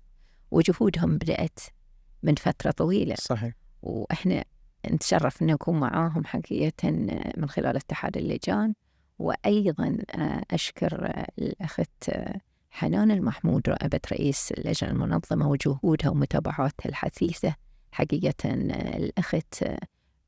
وجهودهم 0.51 1.17
بدأت 1.17 1.59
من 2.23 2.35
فترة 2.35 2.71
طويلة. 2.71 3.15
صحيح. 3.15 3.53
وإحنا 3.81 4.43
نتشرف 4.91 5.41
أن 5.41 5.47
نكون 5.47 5.79
معاهم 5.79 6.25
حقيقة 6.25 6.91
من 7.37 7.49
خلال 7.49 7.75
اتحاد 7.75 8.17
اللجان. 8.17 8.73
وأيضا 9.19 9.97
آه، 10.11 10.41
أشكر 10.51 11.05
آه، 11.05 11.27
الأخت 11.39 12.09
آه، 12.09 12.41
حنان 12.71 13.11
المحمود 13.11 13.69
رائبة 13.69 13.99
رئيس 14.11 14.51
اللجنة 14.51 14.89
المنظمة 14.89 15.49
وجهودها 15.49 16.09
ومتابعاتها 16.09 16.89
الحثيثة. 16.89 17.55
حقيقة 17.91 18.49
آه، 18.49 18.97
الأخت 18.97 19.63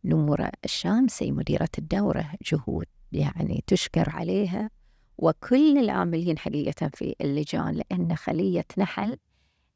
نورة 0.05 0.51
الشامسي 0.65 1.31
مديرة 1.31 1.69
الدورة 1.77 2.31
جهود 2.51 2.85
يعني 3.11 3.63
تشكر 3.67 4.09
عليها. 4.09 4.69
وكل 5.17 5.77
العاملين 5.77 6.37
حقيقة 6.37 6.89
في 6.93 7.15
اللجان 7.21 7.81
لأن 7.91 8.15
خلية 8.15 8.65
نحل 8.77 9.17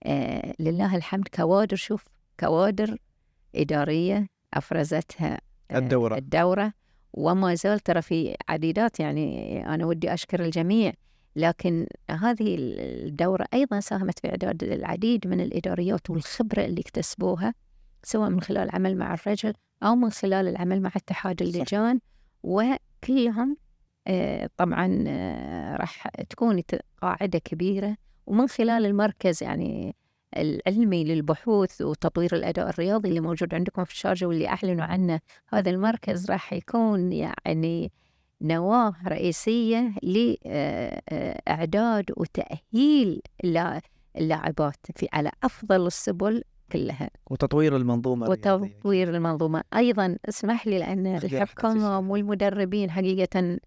آه، 0.04 0.54
لله 0.60 0.96
الحمد 0.96 1.28
كوادر 1.28 1.76
شوف 1.76 2.06
كوادر 2.40 2.98
إدارية 3.56 4.28
أفرزتها 4.54 5.42
آه، 5.72 5.78
الدورة. 5.78 6.18
الدورة. 6.18 6.74
وما 7.14 7.56
زال 7.56 7.80
ترى 7.80 8.02
في 8.02 8.36
عديدات 8.50 9.00
يعني 9.00 9.74
أنا 9.74 9.86
ودي 9.86 10.14
أشكر 10.14 10.46
الجميع. 10.46 10.94
لكن 11.36 11.88
هذه 12.10 12.56
الدورة 12.60 13.46
أيضا 13.54 13.80
ساهمت 13.80 14.20
في 14.20 14.30
إعداد 14.30 14.64
العديد 14.64 15.28
من 15.28 15.42
الإداريات 15.42 16.10
والخبرة 16.10 16.66
اللي 16.66 16.82
اكتسبوها 16.82 17.54
سواء 18.04 18.30
من 18.30 18.42
خلال 18.42 18.64
العمل 18.64 18.98
مع 18.98 19.14
الرجل 19.14 19.54
أو 19.84 19.96
من 19.96 20.10
خلال 20.10 20.48
العمل 20.48 20.82
مع 20.82 20.92
اتحاد 20.96 21.42
اللجان. 21.42 22.00
وكلهم 22.44 23.58
آه، 24.08 24.50
طبعا 24.58 25.04
آه، 25.08 25.76
راح 25.76 26.08
تكون 26.30 26.62
قاعدة 27.02 27.40
كبيرة. 27.40 27.98
ومن 28.26 28.48
خلال 28.48 28.86
المركز 28.86 29.44
يعني 29.44 29.96
العلمي 30.38 31.04
للبحوث 31.04 31.82
وتطوير 31.82 32.36
الأداء 32.36 32.70
الرياضي 32.70 33.10
اللي 33.10 33.20
موجود 33.20 33.54
عندكم 33.56 33.84
في 33.84 33.92
الشارجة 33.92 34.26
واللي 34.26 34.48
أعلنوا 34.48 34.86
عنه 34.86 35.20
هذا 35.50 35.70
المركز 35.72 36.32
راح 36.32 36.54
يكون 36.54 37.12
يعني 37.14 37.92
نواة 38.42 38.94
رئيسية 39.08 39.94
لإعداد 41.48 42.12
وتأهيل 42.18 43.22
اللا- 43.44 43.82
اللاعبات 44.18 44.76
في 44.96 45.08
على 45.14 45.32
أفضل 45.44 45.88
السبل 45.88 46.44
كلها. 46.74 47.10
وتطوير 47.30 47.76
المنظومة. 47.76 48.30
وتطوير 48.30 49.16
المنظومة. 49.16 49.64
أيضا 49.74 50.18
اسمح 50.30 50.68
لي 50.68 50.80
لأن 50.80 51.08
الحكام 51.08 52.10
والمدربين 52.10 52.92
حقيقة 52.92 53.58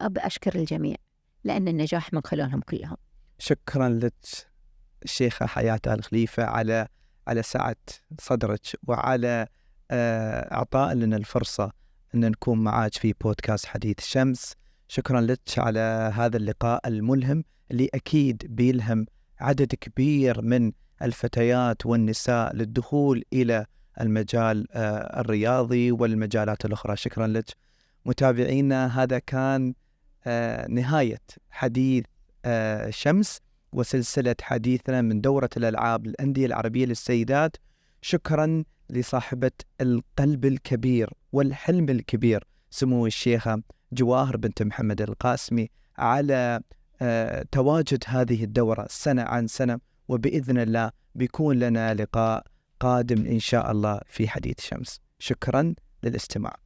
أب 0.00 0.18
أشكر 0.18 0.54
الجميع 0.54 0.96
لأن 1.44 1.68
النجاح 1.68 2.12
من 2.12 2.20
خلالهم 2.24 2.60
كلهم. 2.60 2.96
شكرا 3.38 3.88
لك 3.88 4.14
الشيخة 5.02 5.46
حياة 5.46 5.80
آل 5.86 6.04
خليفة 6.04 6.44
على 6.44 6.88
على 7.28 7.42
سعة 7.42 7.76
صدرك 8.20 8.60
وعلى 8.88 9.46
آه، 9.90 10.54
إعطاء 10.54 10.94
لنا 10.94 11.16
الفرصة 11.16 11.72
أن 12.14 12.20
نكون 12.30 12.64
معاك 12.64 12.94
في 12.94 13.14
بودكاست 13.20 13.66
حديث 13.66 14.00
شمس. 14.00 14.52
شكرا 14.88 15.20
لك 15.20 15.40
على 15.58 16.12
هذا 16.14 16.36
اللقاء 16.36 16.88
الملهم 16.88 17.44
اللي 17.70 17.88
أكيد 17.94 18.46
بيلهم 18.48 19.06
عدد 19.40 19.74
كبير 19.74 20.42
من 20.42 20.72
الفتيات 21.04 21.86
والنساء 21.86 22.56
للدخول 22.56 23.24
إلى 23.32 23.66
المجال 24.00 24.66
آه، 24.72 25.20
الرياضي 25.20 25.92
والمجالات 25.92 26.64
الأخرى. 26.64 26.96
شكرا 26.96 27.26
لك. 27.26 27.44
متابعينا 28.06 29.02
هذا 29.02 29.18
كان 29.18 29.74
آه، 30.26 30.68
نهاية 30.68 31.22
حديث 31.50 32.04
آه، 32.44 32.90
شمس 32.90 33.40
وسلسلة 33.72 34.34
حديثنا 34.42 35.02
من 35.02 35.20
دورة 35.20 35.50
الألعاب 35.56 36.06
الأندية 36.06 36.46
العربية 36.46 36.86
للسيدات. 36.86 37.56
شكرا 38.02 38.64
لصاحبة 38.90 39.50
القلب 39.80 40.44
الكبير 40.44 41.10
والحلم 41.32 41.88
الكبير 41.88 42.44
سمو 42.70 43.06
الشيخة 43.06 43.62
جواهر 43.92 44.36
بنت 44.36 44.62
محمد 44.62 45.02
القاسمي 45.02 45.70
على 45.98 46.60
تواجد 47.52 48.04
هذه 48.06 48.44
الدورة 48.44 48.86
سنة 48.90 49.22
عن 49.22 49.46
سنة. 49.46 49.78
وبإذن 50.08 50.58
الله 50.58 50.90
بيكون 51.14 51.58
لنا 51.58 51.94
لقاء 51.94 52.46
قادم 52.80 53.26
إن 53.26 53.38
شاء 53.38 53.70
الله 53.70 54.00
في 54.06 54.28
حديث 54.28 54.60
شمس. 54.60 55.00
شكرا 55.18 55.74
للاستماع. 56.02 56.63